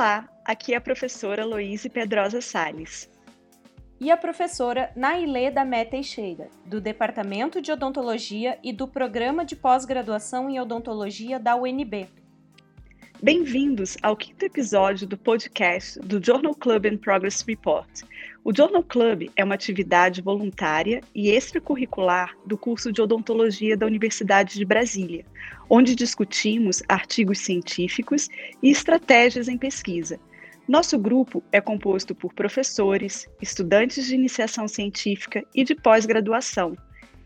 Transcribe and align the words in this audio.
Olá, 0.00 0.26
aqui 0.46 0.72
é 0.72 0.78
a 0.78 0.80
professora 0.80 1.44
Loíse 1.44 1.90
Pedrosa 1.90 2.40
Sales. 2.40 3.06
E 4.00 4.10
a 4.10 4.16
professora 4.16 4.90
Nailê 4.96 5.50
da 5.50 5.62
Teixeira, 5.84 6.48
do 6.64 6.80
Departamento 6.80 7.60
de 7.60 7.70
Odontologia 7.70 8.58
e 8.64 8.72
do 8.72 8.88
Programa 8.88 9.44
de 9.44 9.54
Pós-Graduação 9.54 10.48
em 10.48 10.58
Odontologia 10.58 11.38
da 11.38 11.54
UNB. 11.54 12.08
Bem-vindos 13.22 13.98
ao 14.00 14.16
quinto 14.16 14.46
episódio 14.46 15.06
do 15.06 15.14
podcast 15.14 16.00
do 16.00 16.24
Journal 16.24 16.54
Club 16.54 16.86
and 16.86 16.96
Progress 16.96 17.44
Report. 17.46 17.86
O 18.42 18.50
Journal 18.50 18.82
Club 18.82 19.28
é 19.36 19.44
uma 19.44 19.56
atividade 19.56 20.22
voluntária 20.22 21.02
e 21.14 21.28
extracurricular 21.28 22.34
do 22.46 22.56
curso 22.56 22.90
de 22.90 23.02
odontologia 23.02 23.76
da 23.76 23.84
Universidade 23.84 24.54
de 24.54 24.64
Brasília, 24.64 25.26
onde 25.68 25.94
discutimos 25.94 26.82
artigos 26.88 27.40
científicos 27.40 28.26
e 28.62 28.70
estratégias 28.70 29.48
em 29.48 29.58
pesquisa. 29.58 30.18
Nosso 30.66 30.98
grupo 30.98 31.44
é 31.52 31.60
composto 31.60 32.14
por 32.14 32.32
professores, 32.32 33.28
estudantes 33.42 34.06
de 34.06 34.14
iniciação 34.14 34.66
científica 34.66 35.44
e 35.54 35.62
de 35.62 35.74
pós-graduação. 35.74 36.74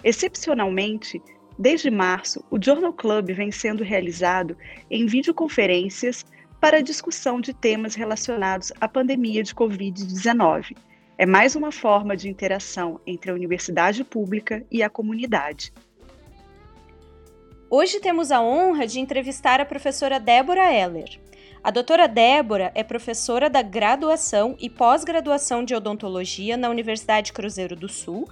Excepcionalmente, 0.03 1.23
Desde 1.59 1.91
março, 1.91 2.45
o 2.51 2.59
Journal 2.61 2.93
Club 2.93 3.31
vem 3.31 3.53
sendo 3.53 3.85
realizado 3.85 4.57
em 4.91 5.07
videoconferências 5.07 6.25
para 6.61 6.83
discussão 6.83 7.41
de 7.41 7.53
temas 7.55 7.95
relacionados 7.95 8.73
à 8.81 8.89
pandemia 8.89 9.43
de 9.43 9.55
Covid-19. 9.55 10.77
É 11.17 11.25
mais 11.25 11.55
uma 11.55 11.71
forma 11.71 12.17
de 12.17 12.29
interação 12.29 13.01
entre 13.07 13.31
a 13.31 13.35
universidade 13.35 14.03
pública 14.03 14.65
e 14.71 14.83
a 14.83 14.91
comunidade. 14.91 15.73
Hoje 17.71 18.01
temos 18.01 18.33
a 18.33 18.41
honra 18.41 18.87
de 18.87 18.99
entrevistar 18.99 19.61
a 19.61 19.65
professora 19.65 20.19
Débora 20.19 20.73
Heller. 20.73 21.21
A 21.63 21.71
doutora 21.71 22.09
Débora 22.09 22.73
é 22.75 22.83
professora 22.83 23.49
da 23.49 23.63
graduação 23.63 24.57
e 24.59 24.69
pós-graduação 24.69 25.65
de 25.65 25.75
odontologia 25.75 26.57
na 26.57 26.69
Universidade 26.69 27.33
Cruzeiro 27.33 27.77
do 27.77 27.89
Sul 27.89 28.29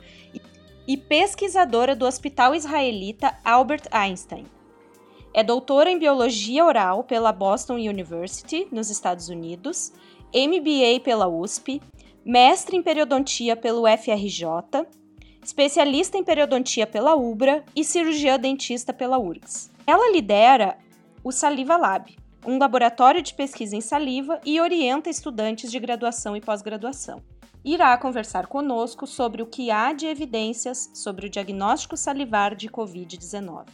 e 0.87 0.97
pesquisadora 0.97 1.95
do 1.95 2.07
Hospital 2.07 2.55
Israelita 2.55 3.37
Albert 3.45 3.85
Einstein. 3.91 4.47
É 5.35 5.43
doutora 5.43 5.91
em 5.91 5.99
Biologia 5.99 6.65
Oral 6.65 7.05
pela 7.05 7.33
Boston 7.33 7.75
University, 7.75 8.69
nos 8.71 8.91
Estados 8.91 9.29
Unidos, 9.29 9.93
MBA 10.35 11.01
pela 11.03 11.27
USP, 11.27 11.81
mestre 12.25 12.77
em 12.77 12.83
periodontia 12.83 13.57
pelo 13.57 13.85
FRJ, 13.87 14.87
especialista 15.43 16.19
em 16.19 16.25
periodontia 16.25 16.87
pela 16.87 17.15
UBRA 17.15 17.65
e 17.75 17.83
cirurgiã 17.83 18.39
dentista 18.39 18.93
pela 18.93 19.19
URGS. 19.19 19.71
Ela 19.87 20.13
lidera 20.13 20.77
o 21.25 21.33
Saliva 21.33 21.77
Lab, 21.77 22.15
um 22.47 22.59
laboratório 22.59 23.23
de 23.23 23.35
pesquisa 23.35 23.75
em 23.75 23.81
saliva 23.81 24.41
e 24.45 24.61
orienta 24.61 25.09
estudantes 25.09 25.71
de 25.71 25.79
graduação 25.79 26.37
e 26.37 26.41
pós-graduação 26.41 27.23
irá 27.65 27.97
conversar 27.97 28.47
conosco 28.47 29.07
sobre 29.07 29.43
o 29.43 29.47
que 29.47 29.71
há 29.71 29.93
de 29.93 30.07
evidências 30.07 30.91
sobre 30.95 31.27
o 31.27 31.31
diagnóstico 31.31 31.97
salivar 31.97 32.55
de 32.55 32.69
Covid-19. 32.69 33.67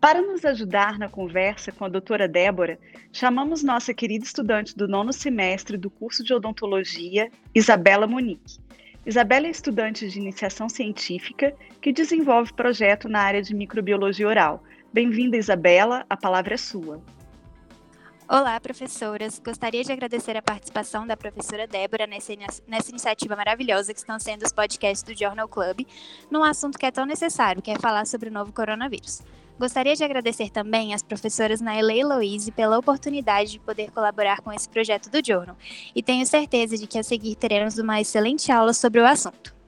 Para 0.00 0.22
nos 0.22 0.44
ajudar 0.44 0.98
na 0.98 1.08
conversa 1.08 1.70
com 1.70 1.84
a 1.84 1.88
doutora 1.88 2.26
Débora, 2.26 2.78
chamamos 3.12 3.62
nossa 3.62 3.92
querida 3.92 4.24
estudante 4.24 4.74
do 4.76 4.88
nono 4.88 5.12
semestre 5.12 5.76
do 5.76 5.90
curso 5.90 6.24
de 6.24 6.32
odontologia, 6.32 7.30
Isabela 7.54 8.06
Monique. 8.06 8.58
Isabela 9.04 9.46
é 9.46 9.50
estudante 9.50 10.08
de 10.08 10.18
iniciação 10.18 10.68
científica 10.68 11.54
que 11.80 11.92
desenvolve 11.92 12.52
projeto 12.54 13.08
na 13.08 13.20
área 13.20 13.42
de 13.42 13.54
microbiologia 13.54 14.26
oral. 14.26 14.62
Bem-vinda, 14.92 15.36
Isabela, 15.36 16.04
a 16.08 16.16
palavra 16.16 16.54
é 16.54 16.56
sua. 16.56 17.02
Olá, 18.32 18.60
professoras. 18.60 19.40
Gostaria 19.44 19.82
de 19.82 19.90
agradecer 19.90 20.36
a 20.36 20.40
participação 20.40 21.04
da 21.04 21.16
professora 21.16 21.66
Débora 21.66 22.06
nessa, 22.06 22.32
nessa 22.68 22.90
iniciativa 22.90 23.34
maravilhosa 23.34 23.92
que 23.92 23.98
estão 23.98 24.20
sendo 24.20 24.44
os 24.44 24.52
podcasts 24.52 25.02
do 25.02 25.18
Journal 25.18 25.48
Club, 25.48 25.80
num 26.30 26.44
assunto 26.44 26.78
que 26.78 26.86
é 26.86 26.92
tão 26.92 27.04
necessário, 27.04 27.60
que 27.60 27.72
é 27.72 27.78
falar 27.80 28.06
sobre 28.06 28.28
o 28.28 28.32
novo 28.32 28.52
coronavírus. 28.52 29.20
Gostaria 29.58 29.96
de 29.96 30.04
agradecer 30.04 30.48
também 30.48 30.94
às 30.94 31.02
professoras 31.02 31.60
Naila 31.60 31.92
e 31.92 32.04
Louise 32.04 32.52
pela 32.52 32.78
oportunidade 32.78 33.50
de 33.50 33.58
poder 33.58 33.90
colaborar 33.90 34.40
com 34.42 34.52
esse 34.52 34.68
projeto 34.68 35.10
do 35.10 35.18
Journal, 35.26 35.56
e 35.92 36.00
tenho 36.00 36.24
certeza 36.24 36.78
de 36.78 36.86
que 36.86 37.00
a 37.00 37.02
seguir 37.02 37.34
teremos 37.34 37.78
uma 37.78 38.00
excelente 38.00 38.52
aula 38.52 38.72
sobre 38.72 39.00
o 39.00 39.06
assunto. 39.06 39.59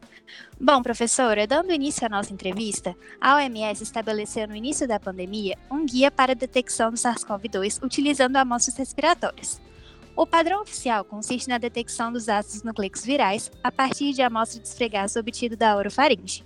Bom, 0.60 0.82
professora, 0.82 1.46
dando 1.46 1.72
início 1.72 2.06
à 2.06 2.08
nossa 2.08 2.32
entrevista, 2.32 2.96
a 3.20 3.36
OMS 3.36 3.82
estabeleceu 3.82 4.46
no 4.46 4.54
início 4.54 4.86
da 4.86 5.00
pandemia 5.00 5.58
um 5.70 5.84
guia 5.84 6.10
para 6.10 6.32
a 6.32 6.36
detecção 6.36 6.90
do 6.90 6.96
SARS-CoV-2 6.96 7.82
utilizando 7.82 8.36
amostras 8.36 8.76
respiratórias. 8.76 9.60
O 10.14 10.26
padrão 10.26 10.60
oficial 10.60 11.04
consiste 11.04 11.48
na 11.48 11.58
detecção 11.58 12.12
dos 12.12 12.28
ácidos 12.28 12.62
nucleicos 12.62 13.04
virais 13.04 13.50
a 13.64 13.72
partir 13.72 14.12
de 14.12 14.22
amostra 14.22 14.60
de 14.60 14.68
esfregaço 14.68 15.18
obtido 15.18 15.56
da 15.56 15.76
orofaringe. 15.76 16.44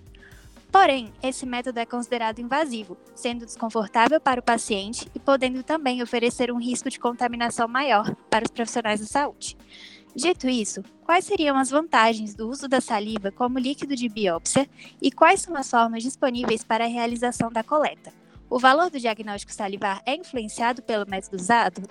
Porém, 0.70 1.12
esse 1.22 1.46
método 1.46 1.80
é 1.80 1.86
considerado 1.86 2.38
invasivo, 2.38 2.96
sendo 3.14 3.46
desconfortável 3.46 4.20
para 4.20 4.40
o 4.40 4.42
paciente 4.42 5.10
e 5.14 5.18
podendo 5.18 5.62
também 5.62 6.02
oferecer 6.02 6.52
um 6.52 6.60
risco 6.60 6.90
de 6.90 7.00
contaminação 7.00 7.66
maior 7.66 8.14
para 8.28 8.44
os 8.44 8.50
profissionais 8.50 9.00
da 9.00 9.06
saúde. 9.06 9.56
Dito 10.16 10.48
isso, 10.48 10.82
quais 11.04 11.26
seriam 11.26 11.58
as 11.58 11.68
vantagens 11.68 12.34
do 12.34 12.48
uso 12.48 12.66
da 12.66 12.80
saliva 12.80 13.30
como 13.30 13.58
líquido 13.58 13.94
de 13.94 14.08
biópsia 14.08 14.66
e 15.00 15.12
quais 15.12 15.42
são 15.42 15.54
as 15.54 15.70
formas 15.70 16.02
disponíveis 16.02 16.64
para 16.64 16.84
a 16.84 16.88
realização 16.88 17.52
da 17.52 17.62
coleta? 17.62 18.10
O 18.48 18.58
valor 18.58 18.88
do 18.88 18.98
diagnóstico 18.98 19.52
salivar 19.52 20.00
é 20.06 20.14
influenciado 20.14 20.80
pelo 20.80 21.04
método 21.06 21.36
usado? 21.36 21.82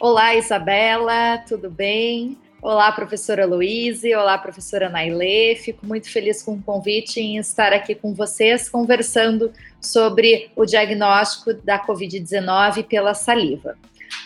Olá, 0.00 0.34
Isabela, 0.34 1.44
tudo 1.46 1.70
bem? 1.70 2.38
Olá, 2.62 2.90
professora 2.90 3.44
Luíse, 3.44 4.14
olá, 4.14 4.38
professora 4.38 4.88
Nailê. 4.88 5.56
Fico 5.56 5.84
muito 5.84 6.10
feliz 6.10 6.42
com 6.42 6.54
o 6.54 6.62
convite 6.62 7.20
em 7.20 7.36
estar 7.36 7.74
aqui 7.74 7.94
com 7.94 8.14
vocês 8.14 8.66
conversando 8.66 9.52
sobre 9.78 10.50
o 10.56 10.64
diagnóstico 10.64 11.52
da 11.52 11.78
Covid-19 11.78 12.84
pela 12.84 13.12
saliva. 13.12 13.76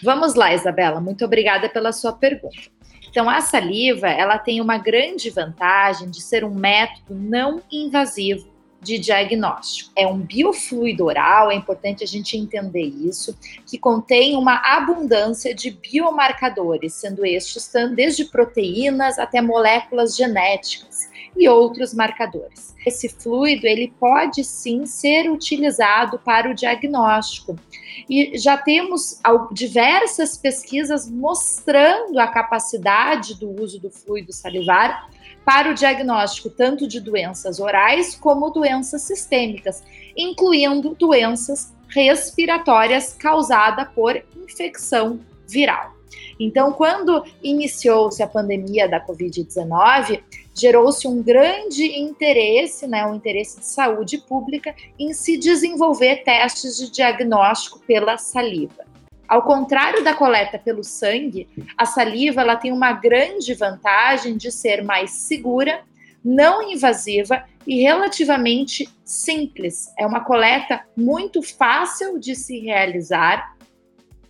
Vamos 0.02 0.34
lá, 0.34 0.52
Isabela, 0.52 1.00
muito 1.00 1.24
obrigada 1.24 1.68
pela 1.68 1.92
sua 1.92 2.12
pergunta. 2.12 2.74
Então, 3.08 3.30
a 3.30 3.40
saliva, 3.40 4.08
ela 4.08 4.38
tem 4.38 4.60
uma 4.60 4.76
grande 4.76 5.30
vantagem 5.30 6.10
de 6.10 6.20
ser 6.20 6.44
um 6.44 6.52
método 6.52 7.14
não 7.14 7.62
invasivo 7.70 8.52
de 8.82 8.98
diagnóstico. 8.98 9.90
É 9.96 10.06
um 10.06 10.18
biofluido 10.18 11.06
oral, 11.06 11.50
é 11.50 11.54
importante 11.54 12.04
a 12.04 12.06
gente 12.06 12.36
entender 12.36 12.82
isso, 12.82 13.36
que 13.66 13.78
contém 13.78 14.36
uma 14.36 14.56
abundância 14.56 15.54
de 15.54 15.70
biomarcadores, 15.70 16.94
sendo 16.94 17.24
estes 17.24 17.72
desde 17.94 18.26
proteínas 18.26 19.18
até 19.18 19.40
moléculas 19.40 20.16
genéticas 20.16 21.13
e 21.36 21.48
outros 21.48 21.92
marcadores. 21.92 22.74
Esse 22.86 23.08
fluido, 23.08 23.66
ele 23.66 23.92
pode 23.98 24.44
sim 24.44 24.86
ser 24.86 25.30
utilizado 25.30 26.18
para 26.18 26.50
o 26.50 26.54
diagnóstico. 26.54 27.56
E 28.08 28.38
já 28.38 28.56
temos 28.56 29.20
diversas 29.52 30.36
pesquisas 30.36 31.08
mostrando 31.10 32.18
a 32.18 32.26
capacidade 32.26 33.34
do 33.38 33.50
uso 33.62 33.80
do 33.80 33.90
fluido 33.90 34.32
salivar 34.32 35.08
para 35.44 35.70
o 35.70 35.74
diagnóstico 35.74 36.48
tanto 36.48 36.86
de 36.86 37.00
doenças 37.00 37.60
orais 37.60 38.14
como 38.14 38.50
doenças 38.50 39.02
sistêmicas, 39.02 39.82
incluindo 40.16 40.94
doenças 40.94 41.72
respiratórias 41.88 43.12
causadas 43.12 43.88
por 43.94 44.20
infecção 44.36 45.20
viral. 45.46 45.92
Então, 46.38 46.72
quando 46.72 47.24
iniciou-se 47.42 48.22
a 48.22 48.26
pandemia 48.26 48.88
da 48.88 49.04
Covid-19, 49.04 50.22
gerou-se 50.54 51.06
um 51.08 51.22
grande 51.22 51.84
interesse, 51.98 52.86
né, 52.86 53.04
um 53.04 53.14
interesse 53.14 53.58
de 53.58 53.66
saúde 53.66 54.18
pública 54.18 54.74
em 54.98 55.12
se 55.12 55.36
desenvolver 55.36 56.22
testes 56.22 56.76
de 56.76 56.90
diagnóstico 56.90 57.80
pela 57.80 58.16
saliva. 58.16 58.84
Ao 59.26 59.42
contrário 59.42 60.04
da 60.04 60.14
coleta 60.14 60.58
pelo 60.58 60.84
sangue, 60.84 61.48
a 61.76 61.84
saliva 61.84 62.42
ela 62.42 62.56
tem 62.56 62.72
uma 62.72 62.92
grande 62.92 63.54
vantagem 63.54 64.36
de 64.36 64.52
ser 64.52 64.84
mais 64.84 65.10
segura, 65.10 65.82
não 66.24 66.70
invasiva 66.70 67.44
e 67.66 67.80
relativamente 67.80 68.88
simples. 69.04 69.92
É 69.98 70.06
uma 70.06 70.24
coleta 70.24 70.84
muito 70.96 71.42
fácil 71.42 72.18
de 72.18 72.36
se 72.36 72.60
realizar 72.60 73.56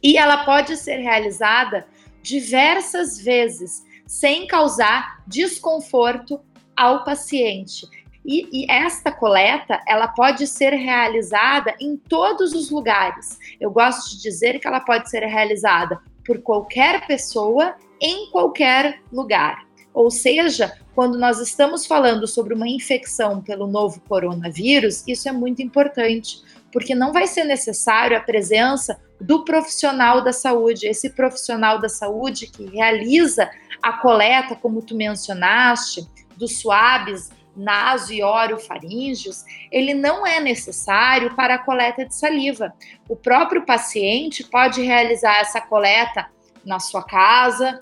e 0.03 0.17
ela 0.17 0.45
pode 0.45 0.77
ser 0.77 0.97
realizada 0.97 1.87
diversas 2.23 3.19
vezes 3.19 3.84
sem 4.07 4.47
causar 4.47 5.23
desconforto 5.27 6.41
ao 6.77 7.05
paciente. 7.05 7.87
E, 8.25 8.49
e, 8.65 8.71
esta 8.71 9.13
coleta 9.13 9.83
ela 9.87 10.09
pode 10.09 10.47
ser 10.47 10.71
realizada 10.71 11.75
em 11.79 11.97
todos 11.97 12.55
os 12.55 12.71
lugares. 12.71 13.39
Eu 13.61 13.71
gosto 13.71 14.11
de 14.11 14.23
dizer 14.23 14.59
que 14.59 14.67
ela 14.67 14.81
pode 14.81 15.11
ser 15.11 15.23
realizada 15.25 16.01
por 16.25 16.41
qualquer 16.41 17.07
pessoa 17.07 17.77
em 18.01 18.31
qualquer 18.31 19.01
lugar. 19.13 19.67
Ou 19.93 20.11
seja, 20.11 20.77
quando 20.95 21.19
nós 21.19 21.39
estamos 21.39 21.87
falando 21.87 22.27
sobre 22.27 22.55
uma 22.55 22.69
infecção 22.69 23.43
pelo 23.43 23.67
novo 23.67 24.01
coronavírus, 24.09 25.05
isso 25.07 25.29
é 25.29 25.33
muito 25.33 25.63
importante, 25.63 26.43
porque 26.73 26.95
não 26.95 27.13
vai 27.13 27.27
ser 27.27 27.45
necessário 27.45 28.17
a 28.17 28.21
presença 28.21 28.99
do 29.21 29.45
profissional 29.45 30.25
da 30.25 30.33
saúde, 30.33 30.87
esse 30.87 31.11
profissional 31.11 31.79
da 31.79 31.89
saúde 31.89 32.47
que 32.49 32.65
realiza 32.67 33.49
a 33.85 33.93
coleta, 33.93 34.57
como 34.57 34.81
tu 34.81 34.97
mencionaste, 34.97 36.09
dos 36.39 36.59
suaves 36.59 37.31
naso 37.55 38.15
e 38.15 38.23
orofaríngeos, 38.23 39.45
ele 39.71 39.93
não 39.93 40.27
é 40.27 40.41
necessário 40.41 41.37
para 41.37 41.57
a 41.57 41.59
coleta 41.59 42.07
de 42.07 42.15
saliva. 42.15 42.73
O 43.07 43.15
próprio 43.15 43.67
paciente 43.67 44.43
pode 44.43 44.83
realizar 44.83 45.39
essa 45.39 45.61
coleta 45.61 46.27
na 46.65 46.81
sua 46.81 47.03
casa, 47.03 47.79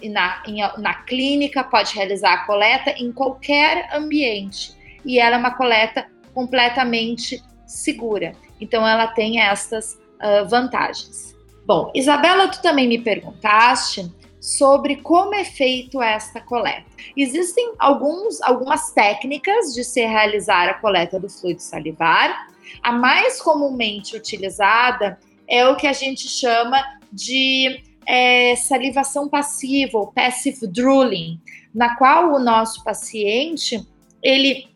e 0.00 0.08
na, 0.08 0.42
em, 0.46 0.60
na 0.78 0.94
clínica, 0.94 1.62
pode 1.62 1.94
realizar 1.94 2.32
a 2.32 2.46
coleta 2.46 2.90
em 2.90 3.12
qualquer 3.12 3.94
ambiente. 3.94 4.74
E 5.04 5.20
ela 5.20 5.36
é 5.36 5.38
uma 5.38 5.54
coleta 5.54 6.06
completamente 6.34 7.42
segura. 7.66 8.32
Então, 8.58 8.88
ela 8.88 9.06
tem 9.06 9.38
estas 9.38 9.94
uh, 9.94 10.48
vantagens. 10.48 11.36
Bom, 11.66 11.92
Isabela, 11.94 12.48
tu 12.48 12.60
também 12.60 12.88
me 12.88 12.98
perguntaste 12.98 14.10
sobre 14.42 14.96
como 14.96 15.36
é 15.36 15.44
feito 15.44 16.02
esta 16.02 16.40
coleta. 16.40 16.84
Existem 17.16 17.74
alguns, 17.78 18.42
algumas 18.42 18.90
técnicas 18.90 19.72
de 19.72 19.84
se 19.84 20.04
realizar 20.04 20.68
a 20.68 20.74
coleta 20.74 21.20
do 21.20 21.28
fluido 21.28 21.62
salivar. 21.62 22.48
A 22.82 22.90
mais 22.90 23.40
comumente 23.40 24.16
utilizada 24.16 25.16
é 25.46 25.64
o 25.68 25.76
que 25.76 25.86
a 25.86 25.92
gente 25.92 26.28
chama 26.28 26.82
de 27.12 27.84
é, 28.04 28.56
salivação 28.56 29.28
passiva, 29.28 29.98
ou 29.98 30.08
passive 30.08 30.66
drooling, 30.66 31.40
na 31.72 31.94
qual 31.94 32.34
o 32.34 32.40
nosso 32.40 32.82
paciente 32.82 33.86
ele 34.20 34.66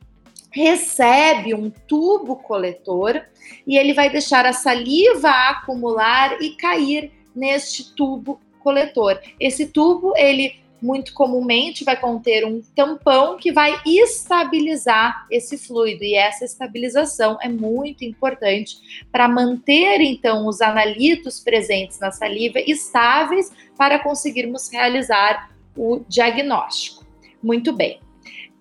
recebe 0.53 1.55
um 1.55 1.71
tubo 1.89 2.37
coletor 2.37 3.21
e 3.67 3.77
ele 3.77 3.93
vai 3.93 4.11
deixar 4.11 4.47
a 4.47 4.53
saliva 4.53 5.29
acumular 5.29 6.41
e 6.41 6.57
cair 6.57 7.11
neste 7.35 7.93
tubo 7.95 8.41
coletor. 8.67 9.21
Esse 9.39 9.67
tubo, 9.67 10.13
ele 10.17 10.57
muito 10.83 11.15
comumente 11.15 11.85
vai 11.85 11.99
conter 11.99 12.45
um 12.45 12.61
tampão 12.75 13.37
que 13.37 13.53
vai 13.53 13.81
estabilizar 13.87 15.25
esse 15.31 15.57
fluido 15.57 16.03
e 16.03 16.15
essa 16.15 16.45
estabilização 16.45 17.39
é 17.41 17.49
muito 17.49 18.05
importante 18.05 18.77
para 19.13 19.29
manter 19.29 20.01
então 20.01 20.47
os 20.49 20.61
analitos 20.61 21.39
presentes 21.41 22.01
na 22.01 22.11
saliva 22.11 22.59
estáveis 22.59 23.51
para 23.79 24.01
conseguirmos 24.01 24.69
realizar 24.69 25.51
o 25.77 26.01
diagnóstico. 26.09 27.07
Muito 27.41 27.73
bem. 27.73 28.01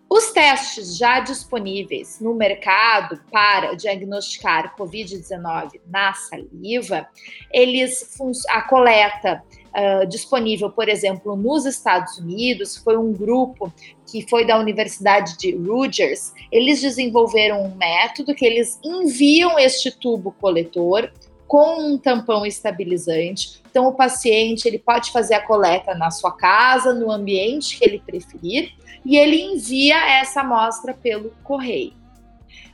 Os 0.08 0.32
testes 0.32 0.98
já 0.98 1.20
disponíveis 1.20 2.20
no 2.22 2.34
mercado 2.36 3.20
para 3.32 3.74
diagnosticar 3.74 4.76
COVID-19 4.78 5.82
na 5.88 6.14
saliva, 6.14 7.08
eles 7.52 8.16
a 8.50 8.62
coleta 8.62 9.44
uh, 9.76 10.08
disponível, 10.08 10.70
por 10.70 10.88
exemplo, 10.88 11.36
nos 11.36 11.66
Estados 11.66 12.18
Unidos, 12.18 12.78
foi 12.78 12.98
um 12.98 13.12
grupo 13.12 13.72
que 14.10 14.28
foi 14.28 14.46
da 14.46 14.58
Universidade 14.58 15.38
de 15.38 15.56
Rutgers. 15.56 16.34
Eles 16.52 16.82
desenvolveram 16.82 17.64
um 17.64 17.76
método 17.76 18.34
que 18.34 18.46
eles 18.46 18.80
enviam 18.84 19.60
este 19.60 19.92
tubo 19.92 20.32
coletor 20.40 21.12
com 21.48 21.80
um 21.80 21.98
tampão 21.98 22.46
estabilizante. 22.46 23.62
Então, 23.70 23.88
o 23.88 23.94
paciente 23.94 24.68
ele 24.68 24.80
pode 24.80 25.12
fazer 25.12 25.36
a 25.36 25.46
coleta 25.46 25.94
na 25.94 26.10
sua 26.10 26.32
casa, 26.32 26.94
no 26.94 27.12
ambiente 27.12 27.78
que 27.78 27.86
ele 27.86 28.00
preferir, 28.00 28.74
e 29.06 29.18
ele 29.18 29.40
envia 29.42 30.20
essa 30.20 30.42
amostra 30.42 30.94
pelo 30.94 31.32
correio. 31.44 31.94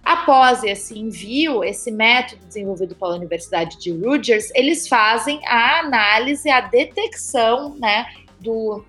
Após 0.03 0.63
esse 0.63 0.97
envio, 0.97 1.63
esse 1.63 1.91
método 1.91 2.45
desenvolvido 2.45 2.95
pela 2.95 3.15
Universidade 3.15 3.77
de 3.79 3.91
Rutgers, 3.91 4.50
eles 4.56 4.88
fazem 4.88 5.39
a 5.45 5.79
análise, 5.79 6.50
a 6.50 6.62
detecção 6.62 7.75
né, 7.75 8.07
do, 8.39 8.83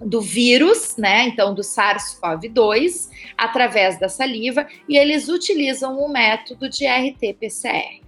do 0.00 0.20
vírus, 0.20 0.96
né, 0.96 1.28
então 1.28 1.54
do 1.54 1.62
SARS-CoV-2, 1.62 3.10
através 3.38 3.98
da 3.98 4.08
saliva, 4.08 4.66
e 4.88 4.96
eles 4.96 5.28
utilizam 5.28 5.98
o 5.98 6.08
método 6.08 6.68
de 6.68 6.86
RT-PCR 6.86 8.04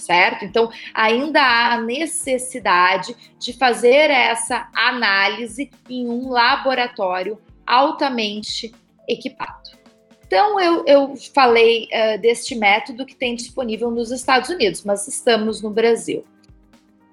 certo? 0.00 0.44
Então, 0.44 0.70
ainda 0.94 1.40
há 1.42 1.74
a 1.74 1.80
necessidade 1.82 3.14
de 3.38 3.52
fazer 3.52 4.10
essa 4.10 4.68
análise 4.74 5.70
em 5.88 6.08
um 6.08 6.30
laboratório 6.30 7.38
altamente 7.66 8.72
equipado. 9.06 9.79
Então, 10.30 10.60
eu, 10.60 10.84
eu 10.86 11.16
falei 11.34 11.88
uh, 11.92 12.20
deste 12.20 12.54
método 12.54 13.04
que 13.04 13.16
tem 13.16 13.34
disponível 13.34 13.90
nos 13.90 14.12
Estados 14.12 14.48
Unidos, 14.48 14.84
mas 14.84 15.08
estamos 15.08 15.60
no 15.60 15.70
Brasil. 15.70 16.24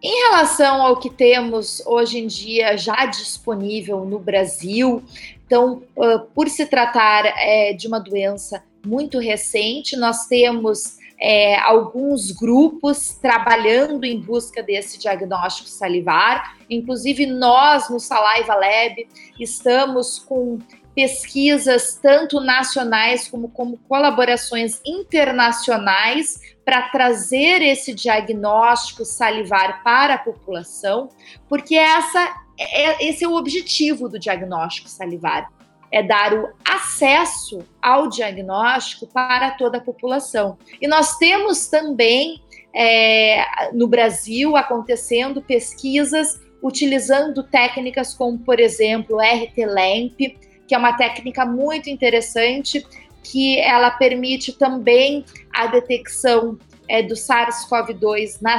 Em 0.03 0.29
relação 0.29 0.83
ao 0.83 0.99
que 0.99 1.09
temos 1.09 1.81
hoje 1.87 2.19
em 2.19 2.27
dia 2.27 2.77
já 2.77 3.07
disponível 3.07 4.05
no 4.05 4.19
Brasil, 4.19 5.03
então, 5.43 5.81
uh, 5.95 6.19
por 6.35 6.47
se 6.47 6.67
tratar 6.67 7.25
é, 7.25 7.73
de 7.73 7.87
uma 7.87 7.97
doença 7.97 8.63
muito 8.85 9.17
recente, 9.17 9.97
nós 9.97 10.27
temos 10.27 10.97
é, 11.19 11.57
alguns 11.57 12.29
grupos 12.29 13.17
trabalhando 13.19 14.05
em 14.05 14.21
busca 14.21 14.61
desse 14.61 14.99
diagnóstico 14.99 15.67
salivar. 15.67 16.55
Inclusive, 16.69 17.25
nós 17.25 17.89
no 17.89 17.99
Saliva 17.99 18.53
Lab 18.53 19.07
estamos 19.39 20.19
com 20.19 20.59
pesquisas 20.97 21.99
tanto 22.01 22.39
nacionais 22.39 23.27
como, 23.27 23.49
como 23.49 23.77
colaborações 23.87 24.81
internacionais 24.83 26.41
para 26.65 26.89
trazer 26.89 27.61
esse 27.61 27.93
diagnóstico 27.93 29.05
salivar 29.05 29.83
para 29.83 30.15
a 30.15 30.17
população, 30.17 31.07
porque 31.47 31.75
essa 31.75 32.35
é, 32.59 33.07
esse 33.07 33.23
é 33.23 33.27
o 33.27 33.35
objetivo 33.35 34.09
do 34.09 34.17
diagnóstico 34.17 34.89
salivar 34.89 35.51
é 35.91 36.01
dar 36.01 36.33
o 36.33 36.49
acesso 36.67 37.59
ao 37.79 38.09
diagnóstico 38.09 39.05
para 39.07 39.51
toda 39.51 39.77
a 39.77 39.81
população. 39.81 40.57
E 40.81 40.87
nós 40.87 41.15
temos 41.17 41.67
também 41.67 42.41
é, 42.75 43.71
no 43.71 43.87
Brasil 43.87 44.57
acontecendo 44.57 45.43
pesquisas 45.43 46.41
utilizando 46.61 47.43
técnicas 47.43 48.13
como, 48.13 48.39
por 48.39 48.59
exemplo, 48.59 49.19
RT-LAMP, 49.19 50.37
que 50.67 50.75
é 50.75 50.77
uma 50.77 50.93
técnica 50.93 51.45
muito 51.45 51.89
interessante, 51.89 52.85
que 53.23 53.59
ela 53.59 53.91
permite 53.91 54.53
também 54.53 55.25
a 55.53 55.67
detecção 55.67 56.57
é, 56.87 57.01
do 57.01 57.15
SARS-CoV-2 57.15 58.41
na, 58.41 58.57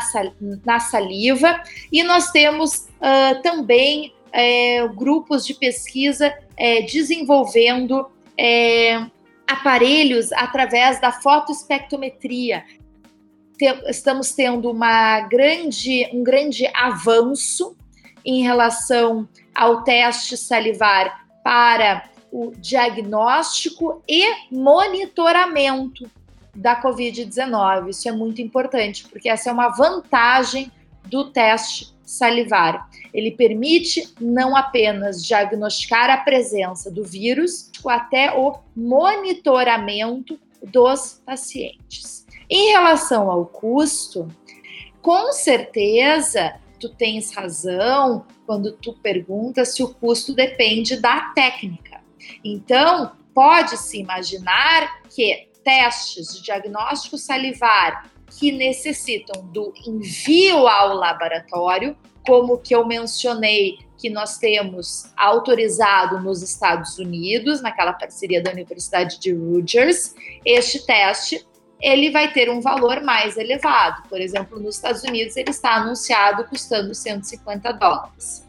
na, 0.64 0.80
saliva. 0.80 1.62
E 1.92 2.02
nós 2.02 2.30
temos 2.30 2.88
uh, 3.00 3.42
também 3.42 4.12
é, 4.32 4.86
grupos 4.88 5.46
de 5.46 5.54
pesquisa 5.54 6.34
é, 6.56 6.82
desenvolvendo 6.82 8.06
é, 8.38 9.06
aparelhos 9.46 10.32
através 10.32 11.00
da 11.00 11.10
fotoespectrometria. 11.10 12.64
estamos 13.86 14.32
tendo 14.32 14.70
uma 14.70 15.20
grande, 15.20 16.08
um 16.12 16.22
grande 16.22 16.66
avanço 16.74 17.76
em 18.24 18.42
relação 18.42 19.26
ao 19.54 19.82
teste 19.82 20.36
salivar 20.36 21.27
para 21.48 22.04
o 22.30 22.52
diagnóstico 22.58 24.02
e 24.06 24.22
monitoramento 24.52 26.06
da 26.54 26.78
Covid-19. 26.78 27.88
Isso 27.88 28.06
é 28.06 28.12
muito 28.12 28.42
importante, 28.42 29.08
porque 29.08 29.30
essa 29.30 29.48
é 29.48 29.52
uma 29.54 29.70
vantagem 29.70 30.70
do 31.06 31.30
teste 31.30 31.96
salivar. 32.04 32.86
Ele 33.14 33.30
permite 33.30 34.12
não 34.20 34.54
apenas 34.54 35.24
diagnosticar 35.24 36.10
a 36.10 36.18
presença 36.18 36.90
do 36.90 37.02
vírus, 37.02 37.70
ou 37.82 37.90
até 37.90 38.30
o 38.38 38.58
monitoramento 38.76 40.38
dos 40.62 41.22
pacientes. 41.24 42.26
Em 42.50 42.72
relação 42.72 43.30
ao 43.30 43.46
custo, 43.46 44.28
com 45.00 45.32
certeza 45.32 46.60
tu 46.78 46.88
tens 46.88 47.32
razão 47.32 48.26
quando 48.46 48.72
tu 48.72 48.92
pergunta 48.94 49.64
se 49.64 49.82
o 49.82 49.92
custo 49.94 50.34
depende 50.34 50.96
da 50.96 51.32
técnica. 51.34 52.00
Então, 52.44 53.12
pode-se 53.34 53.98
imaginar 53.98 55.02
que 55.10 55.48
testes 55.62 56.34
de 56.34 56.42
diagnóstico 56.42 57.18
salivar 57.18 58.10
que 58.38 58.52
necessitam 58.52 59.46
do 59.46 59.72
envio 59.86 60.66
ao 60.66 60.94
laboratório, 60.94 61.96
como 62.26 62.58
que 62.58 62.74
eu 62.74 62.86
mencionei 62.86 63.78
que 63.96 64.08
nós 64.08 64.38
temos 64.38 65.10
autorizado 65.16 66.20
nos 66.20 66.42
Estados 66.42 66.98
Unidos, 66.98 67.60
naquela 67.60 67.92
parceria 67.92 68.42
da 68.42 68.52
Universidade 68.52 69.18
de 69.18 69.32
Rutgers, 69.32 70.14
este 70.44 70.86
teste 70.86 71.44
ele 71.80 72.10
vai 72.10 72.32
ter 72.32 72.50
um 72.50 72.60
valor 72.60 73.02
mais 73.02 73.36
elevado. 73.36 74.08
Por 74.08 74.20
exemplo, 74.20 74.60
nos 74.60 74.76
Estados 74.76 75.02
Unidos 75.02 75.36
ele 75.36 75.50
está 75.50 75.76
anunciado 75.76 76.44
custando 76.44 76.94
150 76.94 77.72
dólares. 77.72 78.46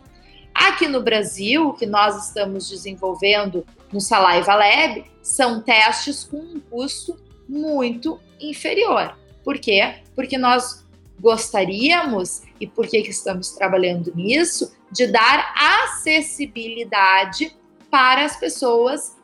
Aqui 0.53 0.87
no 0.87 1.01
Brasil, 1.01 1.69
o 1.69 1.73
que 1.73 1.85
nós 1.85 2.27
estamos 2.27 2.69
desenvolvendo 2.69 3.65
no 3.93 4.01
Saliva 4.01 4.55
Lab 4.55 5.05
são 5.21 5.61
testes 5.61 6.23
com 6.23 6.37
um 6.37 6.59
custo 6.59 7.17
muito 7.47 8.19
inferior 8.39 9.17
Por 9.43 9.57
quê? 9.57 9.95
Porque 10.15 10.37
nós 10.37 10.85
gostaríamos, 11.19 12.43
e 12.59 12.67
por 12.67 12.87
que 12.87 12.97
estamos 12.97 13.51
trabalhando 13.51 14.13
nisso, 14.15 14.71
de 14.91 15.07
dar 15.07 15.53
acessibilidade 15.55 17.55
para 17.89 18.25
as 18.25 18.37
pessoas. 18.37 19.17